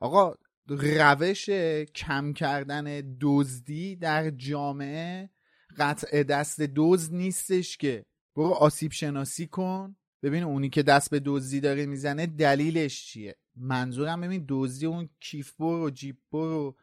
آقا 0.00 0.34
روش 0.68 1.50
کم 1.94 2.32
کردن 2.32 3.16
دزدی 3.20 3.96
در 3.96 4.30
جامعه 4.30 5.30
قطع 5.78 6.22
دست 6.22 6.60
دزد 6.60 7.14
نیستش 7.14 7.76
که. 7.76 8.04
برو 8.36 8.50
آسیب 8.50 8.92
شناسی 8.92 9.46
کن. 9.46 9.96
ببین 10.22 10.42
اونی 10.42 10.68
که 10.68 10.82
دست 10.82 11.10
به 11.10 11.20
دزدی 11.24 11.60
داره 11.60 11.86
می‌زنه 11.86 12.26
دلیلش 12.26 13.06
چیه؟ 13.06 13.36
منظورم 13.56 14.20
ببین 14.20 14.44
دزدی 14.48 14.86
اون 14.86 15.08
کیف 15.20 15.54
بر 15.54 15.64
و 15.64 15.90
جیب 15.90 16.18
بر 16.32 16.38
و 16.38 16.76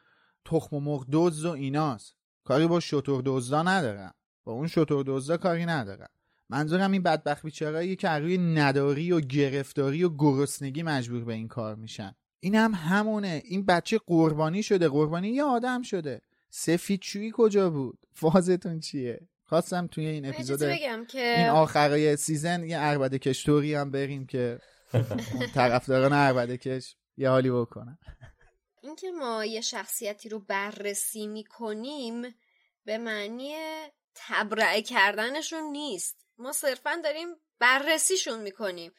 تخم 0.46 0.76
و 0.76 0.80
مرغ 0.80 1.06
دزد 1.12 1.46
و 1.46 1.52
ایناست. 1.52 2.16
کاری 2.44 2.68
با 2.68 2.80
شطور 2.80 3.24
دزدا 3.26 3.64
ندارم. 3.64 4.14
با 4.44 4.54
اون 4.54 4.68
شطور 4.68 5.04
دزدا 5.08 5.38
کاری 5.38 5.66
ندارم. 5.66 6.10
منظورم 6.50 6.92
این 6.92 7.04
بدبخت 7.04 7.44
بیچارهایی 7.44 7.96
که 7.96 8.10
روی 8.10 8.38
نداری 8.38 9.12
و 9.12 9.20
گرفتاری 9.20 10.04
و 10.04 10.10
گرسنگی 10.10 10.84
مجبور 10.84 11.24
به 11.24 11.34
این 11.34 11.48
کار 11.48 11.76
میشن. 11.76 12.16
این 12.40 12.56
هم 12.56 12.74
همونه. 12.74 13.42
این 13.46 13.66
بچه 13.66 14.00
قربانی 14.08 14.64
شده. 14.64 14.90
قربانی 14.90 15.30
یه 15.30 15.44
آدم 15.44 15.82
شده. 15.82 16.22
سفید 16.50 17.00
چویی 17.00 17.32
کجا 17.36 17.70
بود؟ 17.70 18.00
فازتون 18.14 18.80
چیه؟ 18.80 19.28
خواستم 19.44 19.88
توی 19.88 20.06
این 20.06 20.26
اپیزود 20.26 20.60
بگم 20.60 21.06
که 21.06 21.36
این 21.38 21.48
آخرای 21.48 22.16
سیزن 22.16 22.64
یه 22.64 22.78
عربده 22.78 23.20
کش 23.20 23.44
توری 23.44 23.74
هم 23.74 23.92
بریم 23.92 24.26
که 24.26 24.60
طرفداران 25.56 26.14
عربده 26.14 26.58
کش 26.58 26.96
یه 27.18 27.30
حالی 27.30 27.50
بکنن. 27.52 27.98
اینکه 28.84 29.12
ما 29.12 29.46
یه 29.46 29.62
شخصیتی 29.62 30.30
رو 30.30 30.40
بررسی 30.40 31.28
می‌کنیم 31.28 32.22
به 32.86 32.98
معنی 32.98 33.56
تبرعه 34.16 34.82
کردنشون 34.82 35.64
نیست. 35.72 36.27
ما 36.38 36.52
صرفا 36.52 37.02
داریم 37.04 37.28
بررسیشون 37.60 38.40
می‌کنیم 38.40 38.94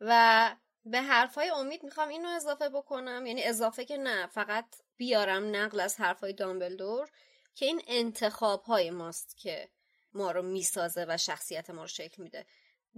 و 0.00 0.56
به 0.84 1.00
حرفای 1.00 1.50
امید 1.50 1.82
می‌خوام 1.82 2.08
اینو 2.08 2.28
اضافه 2.28 2.68
بکنم 2.68 3.26
یعنی 3.26 3.42
اضافه 3.44 3.84
که 3.84 3.96
نه 3.96 4.26
فقط 4.26 4.66
بیارم 4.96 5.56
نقل 5.56 5.80
از 5.80 6.00
حرفای 6.00 6.32
دامبلدور 6.32 7.10
که 7.54 7.66
این 7.66 7.82
انتخاب 7.86 8.62
های 8.62 8.90
ماست 8.90 9.36
که 9.36 9.68
ما 10.12 10.30
رو 10.30 10.42
می‌سازه 10.42 11.06
و 11.08 11.16
شخصیت 11.16 11.70
ما 11.70 11.82
رو 11.82 11.88
شکل 11.88 12.22
میده. 12.22 12.46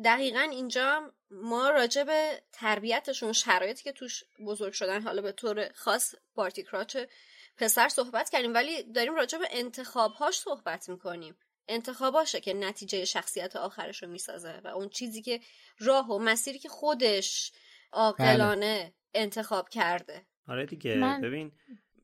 دقیقا 0.05 0.41
اینجا 0.41 1.13
ما 1.31 1.71
راجع 1.71 2.05
به 2.05 2.43
تربیتشون 2.53 3.33
شرایطی 3.33 3.85
که 3.85 3.93
توش 3.93 4.25
بزرگ 4.47 4.73
شدن 4.73 5.03
حالا 5.03 5.23
به 5.23 5.33
طور 5.33 5.73
خاص 5.75 6.15
بارتی 6.35 6.63
کراچ 6.63 6.97
پسر 7.57 7.89
صحبت 7.89 8.31
کردیم 8.31 8.55
ولی 8.55 8.83
داریم 8.83 9.15
راجع 9.15 9.39
به 9.39 9.49
انتخابهاش 9.51 10.39
صحبت 10.39 10.89
می‌کنیم. 10.89 11.37
انتخاباشه 11.69 12.41
که 12.41 12.55
نتیجه 12.55 13.05
شخصیت 13.05 13.57
آخرش 13.57 14.03
رو 14.03 14.09
می‌سازه 14.09 14.61
و 14.65 14.69
اون 14.69 14.89
چیزی 14.89 15.23
که 15.23 15.41
راه 15.79 16.11
و 16.11 16.19
مسیری 16.19 16.59
که 16.59 16.69
خودش 16.69 17.53
عاقلانه 17.93 18.79
بله. 18.79 18.93
انتخاب 19.15 19.69
کرده. 19.69 20.27
آره 20.49 20.67
دیگه. 20.67 20.95
من... 20.95 21.21
ببین 21.21 21.53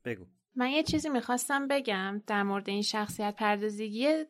بگو. 0.05 0.25
من 0.55 0.69
یه 0.69 0.83
چیزی 0.83 1.09
می‌خواستم 1.09 1.67
بگم 1.67 2.21
در 2.27 2.43
مورد 2.43 2.69
این 2.69 2.81
شخصیت 2.81 3.35
پردازی 3.35 3.85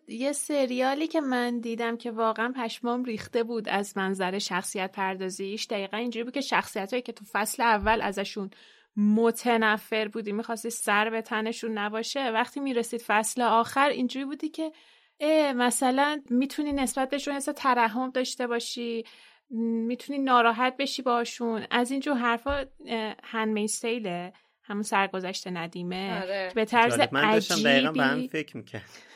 یه, 0.08 0.32
سریالی 0.32 1.08
که 1.08 1.22
من 1.22 1.60
دیدم 1.60 1.98
که 1.98 2.12
واقعا 2.12 2.54
پشمام 2.56 3.04
ریخته 3.04 3.44
بود 3.44 3.70
از 3.70 3.98
منظر 3.98 4.40
شخصیت 4.40 4.92
پردازیش. 4.92 5.66
دقیقا 5.66 5.98
اینجوری 5.98 6.24
بود 6.24 6.34
که 6.34 6.42
شخصیت 6.42 6.92
هایی 6.92 7.02
که 7.02 7.12
تو 7.12 7.26
فصل 7.32 7.64
اول 7.64 8.02
ازشون 8.02 8.50
متنفر 8.98 10.08
بودی 10.08 10.32
می‌خواستی 10.32 10.70
سر 10.70 11.10
به 11.10 11.22
تنشون 11.22 11.78
نباشه 11.78 12.30
وقتی 12.30 12.60
می‌رسید 12.60 13.02
فصل 13.02 13.42
آخر 13.42 13.90
اینجوری 13.90 14.26
بودی 14.26 14.50
که 14.50 14.72
مثلا 15.56 16.22
می‌تونی 16.30 16.74
نسبت 16.74 17.10
بهشون 17.10 17.34
حس 17.34 17.50
ترحم 17.56 18.10
داشته 18.10 18.48
باشی 18.48 19.04
می‌تونی 19.50 20.20
ناراحت 20.20 20.78
بشی 20.78 21.02
باشون 21.02 21.66
از 21.72 21.92
اینجور 21.92 22.18
حرفا 22.18 22.66
هنمی 23.24 23.68
سیله 23.68 24.34
همون 24.64 24.84
سرگذشت 24.84 25.48
ندیمه 25.48 26.22
آره. 26.22 26.52
به 26.56 26.66
طرز 26.66 27.00
عجیبی 27.00 28.28
فکر 28.28 28.58
می‌کرد 28.58 29.09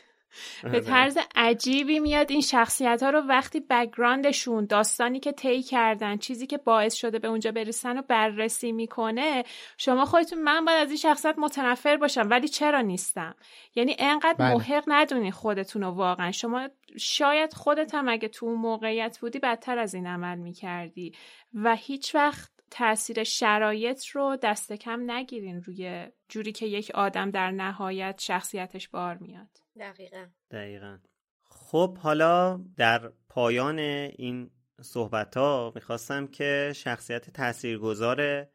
به. 0.64 0.80
طرز 0.80 1.18
عجیبی 1.36 2.00
میاد 2.00 2.32
این 2.32 2.42
شخصیت 2.42 3.04
ها 3.04 3.10
رو 3.10 3.20
وقتی 3.20 3.60
background 3.60 4.35
شون 4.35 4.66
داستانی 4.66 5.20
که 5.20 5.32
طی 5.32 5.64
کردن 5.64 6.18
چیزی 6.18 6.48
که 6.48 6.58
باعث 6.58 6.94
شده 6.94 7.20
به 7.20 7.28
اونجا 7.28 7.52
برسن 7.52 7.98
و 7.98 8.02
بررسی 8.02 8.72
می‌کنه 8.72 9.44
شما 9.78 10.06
خودتون 10.06 10.42
من 10.42 10.66
باید 10.66 10.82
از 10.82 10.88
این 10.88 10.98
شخصیت 10.98 11.36
متنفر 11.38 11.98
باشم 11.98 12.28
ولی 12.30 12.48
چرا 12.48 12.82
نیستم 12.82 13.36
یعنی 13.76 13.96
انقدر 14.00 14.36
بله. 14.40 14.54
محق 14.54 14.84
ندونی 14.88 15.32
خودتون 15.32 15.82
رو 15.82 15.90
واقعا 15.90 16.32
شما 16.32 16.70
شاید 17.00 17.54
خودت 17.54 17.96
هم 17.96 18.10
اگه 18.10 18.28
تو 18.28 18.46
اون 18.46 18.60
موقعیت 18.60 19.20
بودی 19.20 19.40
بدتر 19.40 19.78
از 19.78 19.94
این 19.94 20.08
عمل 20.08 20.38
می‌کردی 20.38 21.14
و 21.54 21.76
هیچ 21.76 22.16
وقت 22.16 22.53
تاثیر 22.74 23.24
شرایط 23.24 24.06
رو 24.06 24.38
دست 24.44 24.74
کم 24.74 25.12
نگیرین 25.12 25.62
روی 25.62 26.08
جوری 26.30 26.52
که 26.52 26.66
یک 26.66 26.92
آدم 26.94 27.32
در 27.32 27.52
نهایت 27.52 28.20
شخصیتش 28.20 28.90
بار 28.90 29.18
میاد. 29.18 29.50
دقیقا. 29.80 30.28
دقیقا. 30.52 30.98
خب 31.44 31.98
حالا 31.98 32.62
در 32.78 33.12
پایان 33.30 33.80
این 33.80 34.52
صحبت 34.82 35.38
ها 35.38 35.72
می‌خواستم 35.76 36.28
که 36.28 36.74
شخصیت 36.76 37.30
تاثیرگذار 37.30 38.48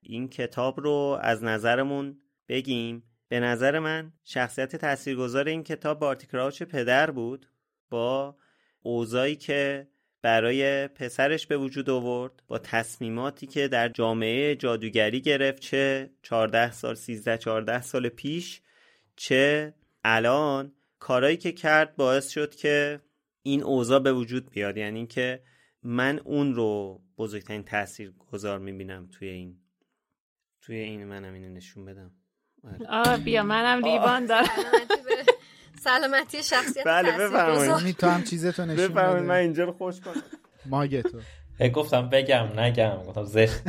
این 0.00 0.28
کتاب 0.28 0.80
رو 0.80 1.18
از 1.22 1.44
نظرمون 1.44 2.20
بگیم. 2.48 3.02
به 3.28 3.40
نظر 3.40 3.78
من 3.78 4.12
شخصیت 4.24 4.76
تاثیرگذار 4.76 5.48
این 5.48 5.62
کتاب 5.62 5.98
بارتیکراوچ 5.98 6.62
پدر 6.62 7.10
بود 7.10 7.46
با 7.90 8.36
اوضاعی 8.82 9.36
که 9.36 9.88
برای 10.22 10.88
پسرش 10.88 11.46
به 11.46 11.56
وجود 11.56 11.90
آورد 11.90 12.32
با 12.48 12.58
تصمیماتی 12.58 13.46
که 13.46 13.68
در 13.68 13.88
جامعه 13.88 14.56
جادوگری 14.56 15.20
گرفت 15.20 15.62
چه 15.62 16.10
14 16.22 16.72
سال 16.72 16.94
13 16.94 17.38
14 17.38 17.82
سال 17.82 18.08
پیش 18.08 18.60
چه 19.16 19.74
الان. 20.04 20.72
کارایی 20.98 21.36
که 21.36 21.52
کرد 21.52 21.96
باعث 21.96 22.28
شد 22.28 22.54
که 22.54 23.00
این 23.42 23.62
اوضاع 23.62 23.98
به 23.98 24.12
وجود 24.12 24.50
بیاد. 24.50 24.76
یعنی 24.76 24.96
اینکه 24.96 25.42
من 25.82 26.18
اون 26.18 26.54
رو 26.54 27.00
بزرگترین 27.18 27.64
تاثیر 27.64 28.12
گذار 28.32 28.58
می‌بینم 28.58 29.08
توی 29.12 29.28
این 29.28 29.56
توی 30.60 30.76
این 30.76 31.04
منم 31.04 31.34
اینو 31.34 31.48
نشون 31.48 31.84
بدم. 31.84 32.10
آره. 32.64 32.86
آه 32.88 33.16
بیا 33.16 33.42
منم 33.42 33.84
لیوان 33.84 34.26
دارم. 34.26 34.48
سلامتی 35.84 36.42
شخصیت 36.42 36.86
بله 36.86 37.12
بفرمایید. 37.12 37.96
تو 37.96 38.06
هم 38.06 38.24
چیزتو 38.24 38.64
نشون 38.66 38.88
بفرمایید 38.88 39.24
من 39.24 39.34
اینجا 39.34 39.64
رو 39.64 39.72
خوش 39.72 40.00
کنم. 40.00 40.22
ماگه 40.66 41.02
تو. 41.02 41.20
گفتم 41.74 42.08
بگم 42.08 42.60
نگم. 42.60 42.96
گفتم 42.96 43.24
زشت. 43.24 43.60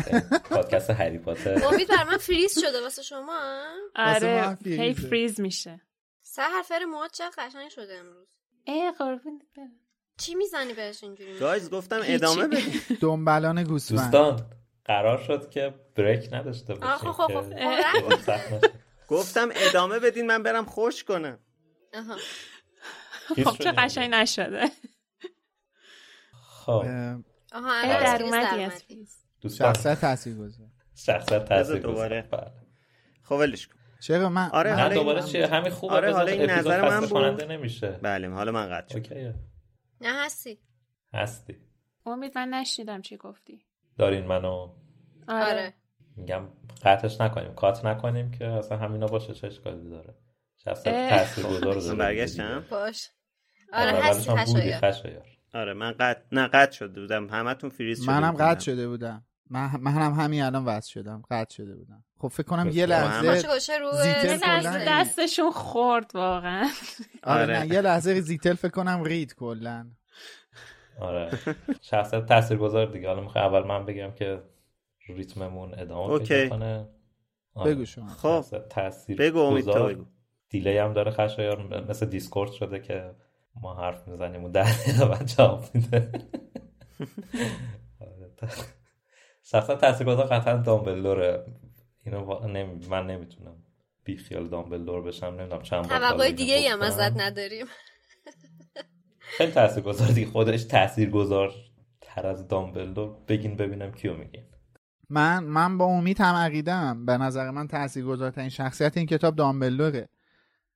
پادکست 0.50 0.90
هری 0.90 1.18
پاتر. 1.18 1.66
امید 1.66 1.88
بر 1.88 2.04
من 2.04 2.18
فریز 2.18 2.60
شده 2.60 2.82
واسه 2.82 3.02
شما؟ 3.02 3.62
آره 3.96 4.58
هی 4.66 4.94
فریز 4.94 5.42
میشه. 5.42 5.82
سه 6.22 6.42
حرفر 6.42 6.80
موهات 6.86 7.12
چه 7.12 7.24
قشنگ 7.38 7.70
شده 7.70 7.94
امروز. 7.94 8.28
ای 8.64 8.92
قربونت 9.00 9.42
برم. 9.58 9.72
چی 10.18 10.36
می‌زنی 10.36 10.74
بهش 10.74 11.04
اینجوری؟ 11.04 11.40
گایز 11.40 11.70
گفتم 11.70 12.00
ادامه 12.04 12.48
بدیم 12.48 12.82
دنبالان 13.02 13.64
گوسفند. 13.64 14.00
دوستان 14.00 14.46
قرار 14.86 15.18
شد 15.18 15.50
که 15.50 15.74
بریک 15.96 16.34
نداشته 16.34 16.76
باشیم 16.76 17.12
خب 17.12 17.12
خب 17.12 17.46
گفتم 19.08 19.50
ادامه 19.56 20.00
بدین 20.00 20.26
من 20.26 20.44
برم 20.44 20.66
خوش 20.66 21.04
کنم. 21.04 21.40
خب 23.44 23.58
چه 23.58 23.72
قشنگ 23.72 24.14
نشده. 24.14 24.66
خب. 26.32 26.86
آها 27.52 27.82
در 27.82 28.24
اومدی 28.24 28.64
از 28.64 28.84
شخصیت 29.58 30.02
تاثیر 30.02 30.36
گذار 30.36 30.68
شخصیت 30.96 31.46
تاثیر 31.46 31.78
دوباره. 31.78 32.30
خب 33.24 33.36
ولش 33.36 33.68
کن. 33.68 33.76
چرا 34.02 34.30
من 34.30 34.50
آره 34.50 34.74
حالا 34.74 34.94
دوباره 34.94 35.24
چیه 35.24 35.48
همین 35.48 35.72
خوبه. 35.72 35.94
آره 35.94 36.14
حالا 36.14 36.32
این 36.32 36.50
نظر 36.50 36.90
من 36.90 37.08
بود. 37.08 37.44
نمیشه. 37.44 37.92
بله 37.92 38.30
حالا 38.30 38.52
من 38.52 38.70
قطع 38.70 38.96
اوکیه. 38.96 39.36
نه 40.02 40.26
هستی. 40.26 40.60
هستی. 41.14 41.56
امید 42.06 42.38
من 42.38 42.50
نشیدم 42.50 43.02
چی 43.02 43.18
گفتی. 43.18 43.66
دارین 43.98 44.26
منو 44.26 44.74
آره. 45.28 45.74
میگم 46.16 46.48
قطعش 46.84 47.22
نکنیم. 47.22 47.56
کات 47.56 47.86
نکنیم 47.86 48.32
که 48.32 48.46
اصلا 48.46 48.78
همینا 48.78 49.06
باشه 49.08 49.34
چه 49.34 49.48
اشکالی 49.48 49.90
داره. 49.90 50.16
تاثیرگذار 50.66 51.74
رو 51.74 51.96
برگشتم. 51.96 52.66
باش. 52.70 53.10
آره 53.74 53.92
هستی 53.92 54.74
خشایار. 54.74 55.26
آره 55.54 55.74
من 55.74 55.92
قطع 55.92 56.22
نه 56.32 56.48
قطع 56.48 56.72
شده 56.72 57.02
بودم. 57.02 57.30
همتون 57.30 57.70
فریز 57.70 58.04
شده 58.04 58.12
منم 58.12 58.32
قطع 58.32 58.60
شده 58.60 58.88
بودم. 58.88 59.26
من 59.50 59.72
منم 59.80 60.14
همین 60.14 60.44
الان 60.44 60.66
وصل 60.66 60.90
شدم. 60.92 61.24
قطع 61.32 61.56
شده 61.56 61.76
بودم. 61.76 62.04
خب 62.18 62.28
فکر 62.28 62.48
کنم 62.48 62.70
یه 62.74 62.86
لحظه 62.86 63.36
زیتل 64.04 64.86
دستشون 64.88 65.52
خورد 65.52 66.12
واقعا. 66.14 66.70
آره, 67.24 67.44
آره. 67.44 67.60
نه 67.60 67.74
یه 67.74 67.82
لحظه 67.82 68.22
زیتل 68.22 68.54
فکر 68.54 68.72
کنم 68.72 69.04
رید 69.04 69.36
کلا. 69.36 69.92
آره. 71.00 71.32
شخصیت 71.82 72.26
تاثیرگذار 72.26 72.86
دیگه. 72.86 73.08
حالا 73.08 73.22
می‌خوام 73.22 73.54
اول 73.54 73.68
من 73.68 73.86
بگم 73.86 74.12
که 74.12 74.42
ریتممون 75.08 75.80
ادامه 75.80 76.20
پیدا 76.20 76.50
کنه. 76.50 76.88
آره. 77.54 77.76
بگو 77.76 77.86
شما. 77.86 78.08
خب 78.08 78.46
تاثیر 78.70 79.18
بگو 79.18 79.40
امید 79.40 79.66
بگو. 79.66 80.06
delay 80.52 80.73
ای 80.73 80.78
هم 80.78 80.94
داره 80.94 81.12
خشایار 81.12 81.86
مثل 81.90 82.06
Discord 82.06 82.52
شده 82.52 82.80
که 82.80 83.12
ما 83.62 83.76
حرف 83.76 84.08
می‌زنیم 84.08 84.44
و 84.44 84.50
در 84.50 84.64
دقیقه 84.64 85.06
بعد 85.06 85.26
جواب 85.26 85.66
میده. 85.74 86.12
شخصا 89.52 89.76
تاثیرگذار 89.76 90.26
قطعا 90.26 90.58
دامبلوره 90.58 91.46
اینو 92.06 92.48
نمی... 92.48 92.88
من 92.90 93.08
نمی‌تونم 93.08 93.56
بی 94.04 94.18
خیال 94.18 94.48
دامبلدور 94.48 95.02
بشم 95.02 95.26
نمی‌دونم 95.26 95.62
چند 95.62 95.90
بار 95.90 96.00
توقع 96.00 96.32
دیگه 96.32 96.56
ای 96.56 96.68
هم 96.68 96.82
ازت 96.82 97.18
نداریم. 97.18 97.66
خیلی 99.20 99.52
تاثیرگذار 99.52 100.08
دیگه 100.08 100.32
خودش 100.32 100.64
تاثیرگذار 100.64 101.54
تر 102.02 102.28
از 102.28 102.48
دامبلدور. 102.48 103.16
بگین 103.28 103.56
ببینم 103.56 103.92
کیو 103.92 104.18
میگین. 104.18 104.44
من 105.10 105.44
من 105.44 105.78
با 105.78 105.86
امید 105.86 106.22
هم 106.22 106.36
عقیدم 106.36 107.06
به 107.06 107.18
نظر 107.18 107.52
من 107.52 107.68
تاثیرگذارترین 107.68 108.50
شخصیت 108.50 108.98
این 108.98 109.06
کتاب 109.06 109.36
دامبلوره 109.36 110.10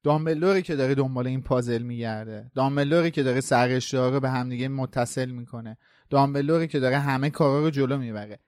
دامبلوری 0.05 0.61
که 0.61 0.75
داره 0.75 0.95
دنبال 0.95 1.27
این 1.27 1.41
پازل 1.41 1.81
میگرده. 1.81 2.51
دامبلوری 2.55 3.11
که 3.11 3.23
داره 3.23 3.41
سرشتار 3.41 4.11
رو 4.11 4.19
به 4.19 4.29
همدیگه 4.29 4.67
متصل 4.67 5.29
می‌کنه. 5.29 5.77
دامبلوری 6.09 6.67
که 6.67 6.79
داره 6.79 6.97
همه 6.97 7.29
کارا 7.29 7.59
رو 7.59 7.69
جلو 7.69 7.97
می‌بره. 7.97 8.39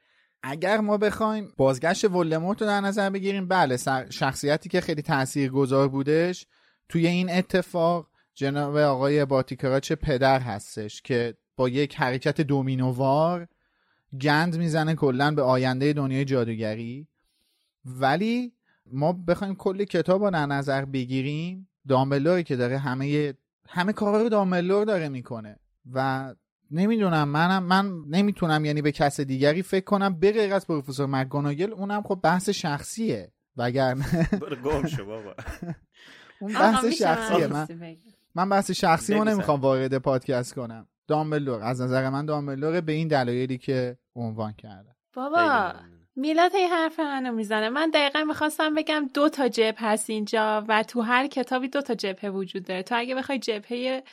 اگر 0.44 0.78
ما 0.82 0.98
بخوایم 0.98 1.54
بازگشت 1.58 2.06
ولدمورت 2.06 2.62
رو 2.62 2.68
در 2.68 2.82
نظر 2.82 3.10
بگیریم 3.10 3.48
بله 3.48 3.78
شخصیتی 4.10 4.70
که 4.70 4.82
خیلی 4.82 5.02
تاثیرگذار 5.02 5.88
بودش 5.88 6.46
توی 6.90 7.08
این 7.08 7.32
اتفاق 7.32 8.08
جناب 8.34 8.78
آقای 8.78 9.26
باتیکراچ 9.26 9.92
پدر 9.92 10.40
هستش 10.40 11.02
که 11.02 11.38
با 11.56 11.70
یک 11.70 11.96
حرکت 11.96 12.42
دومینووار 12.42 13.48
گند 14.22 14.58
می‌زنه 14.58 14.96
کلا 14.96 15.32
به 15.32 15.42
آینده 15.42 15.94
دنیای 15.94 16.26
جادوگری. 16.26 17.08
ولی 17.86 18.54
ما 18.92 19.14
بخوایم 19.14 19.56
کلی 19.56 19.86
کتاب 19.86 20.24
رو 20.24 20.32
در 20.32 20.46
نظر 20.46 20.86
بگیریم 20.86 21.70
دامبلوری 21.88 22.44
که 22.44 22.56
داره 22.56 22.78
همه 22.78 23.34
همه 23.70 23.94
کارا 23.94 24.22
رو 24.22 24.30
دامبلور 24.30 24.86
داره 24.86 25.10
می‌کنه 25.10 25.60
و 25.94 26.36
نمی‌دونم 26.72 27.30
منم 27.30 27.64
من 27.64 27.92
نمی‌تونم 28.08 28.66
یعنی 28.66 28.82
به 28.82 28.92
کس 28.92 29.20
دیگری 29.20 29.62
فکر 29.62 29.86
کنم 29.86 30.20
به 30.20 30.32
غیر 30.32 30.54
از 30.54 30.68
پروفسور 30.68 31.06
مکگوناگل 31.06 31.74
اونم 31.74 32.02
خب 32.02 32.20
بحث 32.24 32.50
شخصیه. 32.50 33.32
وگرنه 33.58 34.30
گم 34.64 34.88
شو 34.88 35.06
بابا. 35.06 35.36
اون 36.42 36.54
بحث 36.54 36.86
شخصیه. 36.86 37.48
من 37.48 37.68
من 38.36 38.50
بحث 38.50 38.72
شخصی 38.72 39.14
رو 39.14 39.24
نمی‌خوام 39.24 39.62
وارد 39.62 39.98
پادکست 39.98 40.54
کنم. 40.54 40.88
دامبلور 41.08 41.64
از 41.64 41.82
نظر 41.82 42.10
من 42.10 42.26
دامبلور 42.26 42.82
به 42.82 42.92
این 42.92 43.08
دلایلی 43.08 43.58
که 43.58 43.98
عنوان 44.16 44.54
کرده. 44.54 44.96
بابا 45.14 45.74
میلاد 46.18 46.56
این 46.56 46.70
حرف 46.70 47.00
منو 47.00 47.32
می‌زنه. 47.32 47.70
من 47.70 47.90
دقیقا 47.90 48.24
می‌خواستم 48.24 48.76
بگم 48.76 49.10
دو 49.14 49.30
تا 49.30 49.48
جبه 49.48 49.76
هست 49.78 50.10
اینجا 50.10 50.66
و 50.68 50.84
تو 50.84 51.02
هر 51.02 51.28
کتابی 51.28 51.68
دو 51.68 51.82
تا 51.82 51.96
جبهه 51.96 52.30
وجود 52.30 52.66
داره. 52.66 52.84
تو 52.84 52.96
اگه 52.98 53.16
بخوای 53.16 53.40
جبهه 53.40 54.04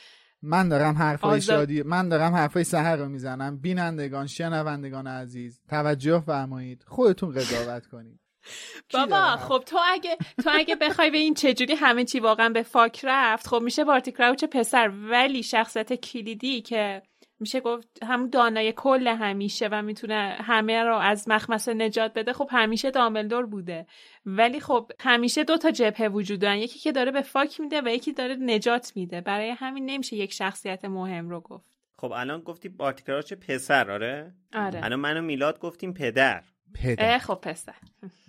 من 0.41 0.69
دارم 0.69 0.95
حرفای 0.95 1.41
شادی 1.41 1.83
من 1.83 2.09
دارم 2.09 2.33
حرفای 2.33 2.63
سحر 2.63 2.95
رو 2.95 3.09
می‌زنم. 3.09 3.57
بینندگان 3.57 4.27
شنوندگان 4.27 5.07
عزیز 5.07 5.61
توجه 5.69 6.19
فرمایید. 6.19 6.83
خودتون 6.87 7.31
قضاوت 7.31 7.85
کنید. 7.87 8.19
بابا 8.93 9.21
خب 9.21 9.63
تو 9.65 9.77
اگه 9.85 10.17
تو 10.43 10.49
اگه 10.53 10.75
بخوای 10.75 11.11
به 11.11 11.17
این 11.17 11.33
چجوری 11.33 11.73
همه 11.73 12.05
چی 12.05 12.19
واقعا 12.19 12.49
به 12.49 12.63
فاک 12.63 13.01
رفت 13.03 13.47
خب 13.47 13.61
میشه 13.61 13.83
بارتی 13.83 14.11
کراوچ 14.11 14.45
پسر. 14.45 14.91
ولی 15.09 15.43
شخصیت 15.43 15.93
کلیدی 15.93 16.61
که 16.61 17.01
میشه 17.39 17.59
گفت 17.59 18.03
هم 18.03 18.29
دانای 18.29 18.73
کل 18.75 19.07
همیشه 19.07 19.67
و 19.71 19.81
می‌تونه 19.81 20.37
همه 20.39 20.83
رو 20.83 20.95
از 20.95 21.29
مخمسه 21.29 21.73
نجات 21.73 22.13
بده. 22.13 22.33
خب 22.33 22.47
همیشه 22.51 22.91
دامبلدور 22.91 23.45
بوده. 23.45 23.87
ولی 24.25 24.59
خب 24.59 24.91
همیشه 24.99 25.43
دو 25.43 25.57
تا 25.57 25.71
جبهه 25.71 26.07
وجود 26.07 26.39
دارن. 26.39 26.57
یکی 26.57 26.79
که 26.79 26.91
داره 26.91 27.11
به 27.11 27.21
فاک 27.21 27.59
میده 27.59 27.81
و 27.81 27.87
یکی 27.87 28.13
داره 28.13 28.35
نجات 28.35 28.91
میده. 28.95 29.21
برای 29.21 29.49
همین 29.49 29.85
نمیشه 29.85 30.15
یک 30.15 30.33
شخصیت 30.33 30.85
مهم 30.85 31.29
رو 31.29 31.41
گفت. 31.41 31.65
خب 31.97 32.11
الان 32.11 32.41
گفتی 32.41 32.69
بارتیکراچ 32.69 33.33
پسر 33.33 33.91
آره؟ 33.91 34.33
آره. 34.53 34.85
الان 34.85 34.99
منو 34.99 35.21
میلاد 35.21 35.59
گفتیم 35.59 35.93
پدر. 35.93 36.43
پدر. 36.73 37.17
خب 37.17 37.39
پسر. 37.41 37.75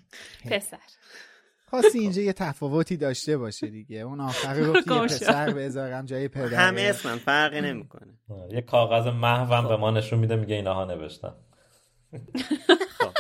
پسر. 0.51 0.79
خواستی 1.71 1.99
اینجا 1.99 2.23
یه 2.23 2.33
تفاوتی 2.33 2.97
داشته 2.97 3.37
باشه 3.37 3.67
دیگه. 3.67 3.99
اون 3.99 4.21
آخر 4.21 4.65
گفتی 4.67 4.95
یه 4.95 5.01
پسر 5.01 5.51
بذارم 5.51 6.07
جای 6.07 6.29
پدر. 6.29 6.55
همه 6.55 6.83
اسمم 6.83 7.19
فرقی 7.19 7.61
نمی‌کنه. 7.61 8.15
یه 8.51 8.61
کاغذ 8.61 9.07
محوم 9.07 9.69
به 9.69 9.77
ما 9.77 9.91
نشون 9.91 10.19
میده 10.19 10.37
میگه 10.37 10.55
اینها 10.55 10.85
نوشتن. 10.85 11.35
خب. 12.99 13.13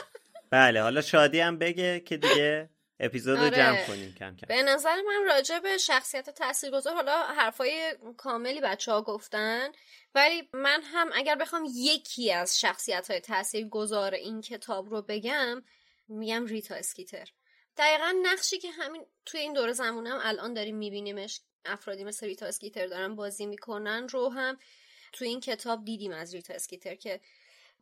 بله 0.50 0.82
حالا 0.82 1.00
شادی 1.00 1.40
هم 1.40 1.58
بگه 1.58 2.00
که 2.00 2.16
دیگه 2.16 2.70
اپیزود 3.00 3.38
آره. 3.38 3.56
جمع 3.56 3.86
کنیم 3.86 4.14
کم 4.14 4.36
کم. 4.36 4.46
به 4.48 4.62
نظر 4.62 4.94
من 4.94 5.24
راجع 5.28 5.58
به 5.58 5.78
شخصیت 5.78 6.30
تاثیرگذار 6.30 6.94
حالا 6.94 7.22
حرفای 7.22 7.94
کاملی 8.16 8.60
بچه 8.60 8.92
ها 8.92 9.02
گفتن 9.02 9.68
ولی 10.14 10.48
من 10.52 10.80
هم 10.84 11.08
اگر 11.14 11.34
بخوام 11.34 11.62
یکی 11.74 12.32
از 12.32 12.60
شخصیت 12.60 13.10
های 13.10 13.20
تاثیرگذار 13.20 14.14
این 14.14 14.40
کتاب 14.40 14.90
رو 14.90 15.02
بگم 15.02 15.62
میگم 16.08 16.46
ریتا 16.46 16.74
اسکیتر. 16.74 17.28
دقیقا 17.76 18.14
نقشی 18.22 18.58
که 18.58 18.70
همین 18.70 19.06
توی 19.26 19.40
این 19.40 19.52
دوره 19.52 19.72
زمانم 19.72 20.20
الان 20.22 20.54
داریم 20.54 20.76
میبینیمش 20.76 21.40
افرادی 21.64 22.04
مثل 22.04 22.26
ریتا 22.26 22.46
اسکیتر 22.46 22.86
دارن 22.86 23.14
بازی 23.14 23.46
می‌کنن 23.46 24.08
رو 24.08 24.28
هم 24.28 24.58
توی 25.12 25.28
این 25.28 25.40
کتاب 25.40 25.84
دیدیم 25.84 26.12
از 26.12 26.34
ریتا 26.34 26.54
اسکیتر 26.54 26.94
که 26.94 27.20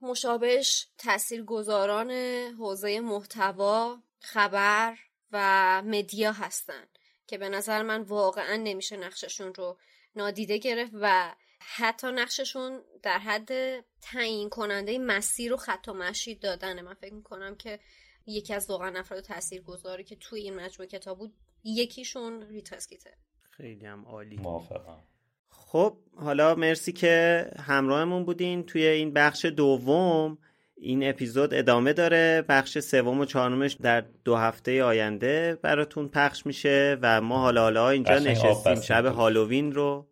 مشابهش 0.03 0.87
تاثیرگذاران 0.99 2.11
حوزه 2.59 3.01
محتوا 3.01 4.03
خبر 4.21 4.99
و 5.33 5.83
media 5.83 6.33
هستن 6.33 6.89
که 7.27 7.39
به 7.39 7.49
نظر 7.49 7.83
من 7.83 8.03
واقعا 8.03 8.57
نمیشه 8.57 8.97
نقششون 8.97 9.55
رو 9.55 9.79
نادیده 10.17 10.59
گرفت 10.59 10.93
و 11.01 11.35
حتی 11.59 12.07
نقششون 12.07 12.83
در 13.03 13.19
حد 13.19 13.81
تعیین 14.03 14.49
کننده 14.49 14.99
مسیر 14.99 15.53
و 15.53 15.57
خط 15.57 15.89
و 15.89 15.93
مشی 15.93 16.35
دادنه. 16.35 16.83
من 16.83 16.95
فکر 16.95 17.15
می‌کنم 17.15 17.57
که 17.57 17.81
یکی 18.27 18.55
از 18.55 18.71
واقعا 18.71 18.99
افراد 18.99 19.21
تاثیرگذاری 19.21 20.05
که 20.05 20.17
توی 20.17 20.41
این 20.41 20.55
مجموعه 20.55 20.91
کتاب 20.91 21.19
بود 21.19 21.35
یکیشون 21.65 22.43
ریتا 22.43 22.77
اسکیتر 22.77 23.11
خیلی 23.51 23.87
هم 23.87 24.05
عالی. 24.05 24.37
موافقم. 24.37 25.03
خب 25.49 25.99
حالا 26.17 26.55
مرسی 26.55 26.93
که 26.93 27.47
همراهمون 27.59 28.25
بودین. 28.25 28.63
توی 28.63 28.87
این 28.87 29.13
بخش 29.13 29.45
دوم 29.45 30.39
این 30.77 31.09
اپیزود 31.09 31.55
ادامه 31.55 31.93
داره. 31.93 32.45
بخش 32.49 32.79
سوم 32.79 33.21
و 33.21 33.25
چهارمش 33.25 33.73
در 33.73 34.01
دو 34.25 34.37
هفته 34.37 34.85
آینده 34.85 35.59
براتون 35.63 36.09
پخش 36.09 36.47
میشه 36.47 36.99
و 37.03 37.21
ما 37.21 37.39
حالا 37.39 37.63
حالا 37.63 37.91
اینجا 37.91 38.19
نشستیم 38.19 38.81
شب 38.81 39.07
هالووین 39.07 39.73
رو. 39.73 40.09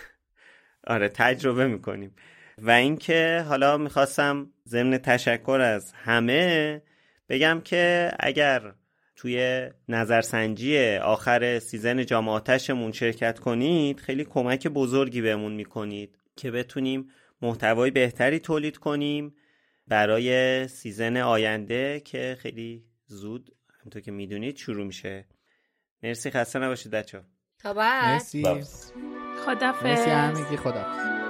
آره 0.86 1.08
تجربه 1.08 1.66
می‌کنیم. 1.66 2.14
و 2.58 2.70
اینکه 2.70 3.44
حالا 3.48 3.76
می‌خواستم 3.76 4.50
ضمن 4.68 4.98
تشکر 4.98 5.60
از 5.60 5.92
همه 5.92 6.82
بگم 7.28 7.60
که 7.64 8.10
اگر 8.20 8.74
توی 9.16 9.68
نظرسنجی 9.88 10.96
آخر 10.96 11.58
season 11.58 12.04
جام 12.04 12.28
آتشمون 12.28 12.92
شرکت 12.92 13.38
کنید 13.38 14.00
خیلی 14.00 14.24
کمک 14.24 14.68
بزرگی 14.68 15.20
بهمون 15.20 15.52
می‌کنید 15.52 16.18
که 16.36 16.50
بتونیم 16.50 17.10
محتوای 17.42 17.90
بهتری 17.90 18.38
تولید 18.38 18.76
کنیم 18.76 19.34
برای 19.88 20.68
season 20.68 21.16
آینده 21.16 22.00
که 22.00 22.36
خیلی 22.40 22.84
زود 23.06 23.56
همونطور 23.80 24.02
که 24.02 24.10
می‌دونید 24.10 24.56
شروع 24.56 24.86
میشه. 24.86 25.28
مرسی 26.02 26.30
خسته 26.30 26.58
نباشید 26.58 26.92
بچه 26.92 27.20
تا 27.58 27.74
بعد. 27.74 28.12
مرسی. 28.12 28.42
خدافظ. 29.46 29.82
مرسی 29.86 30.10
همگی 30.10 30.56
خدا 30.56 31.23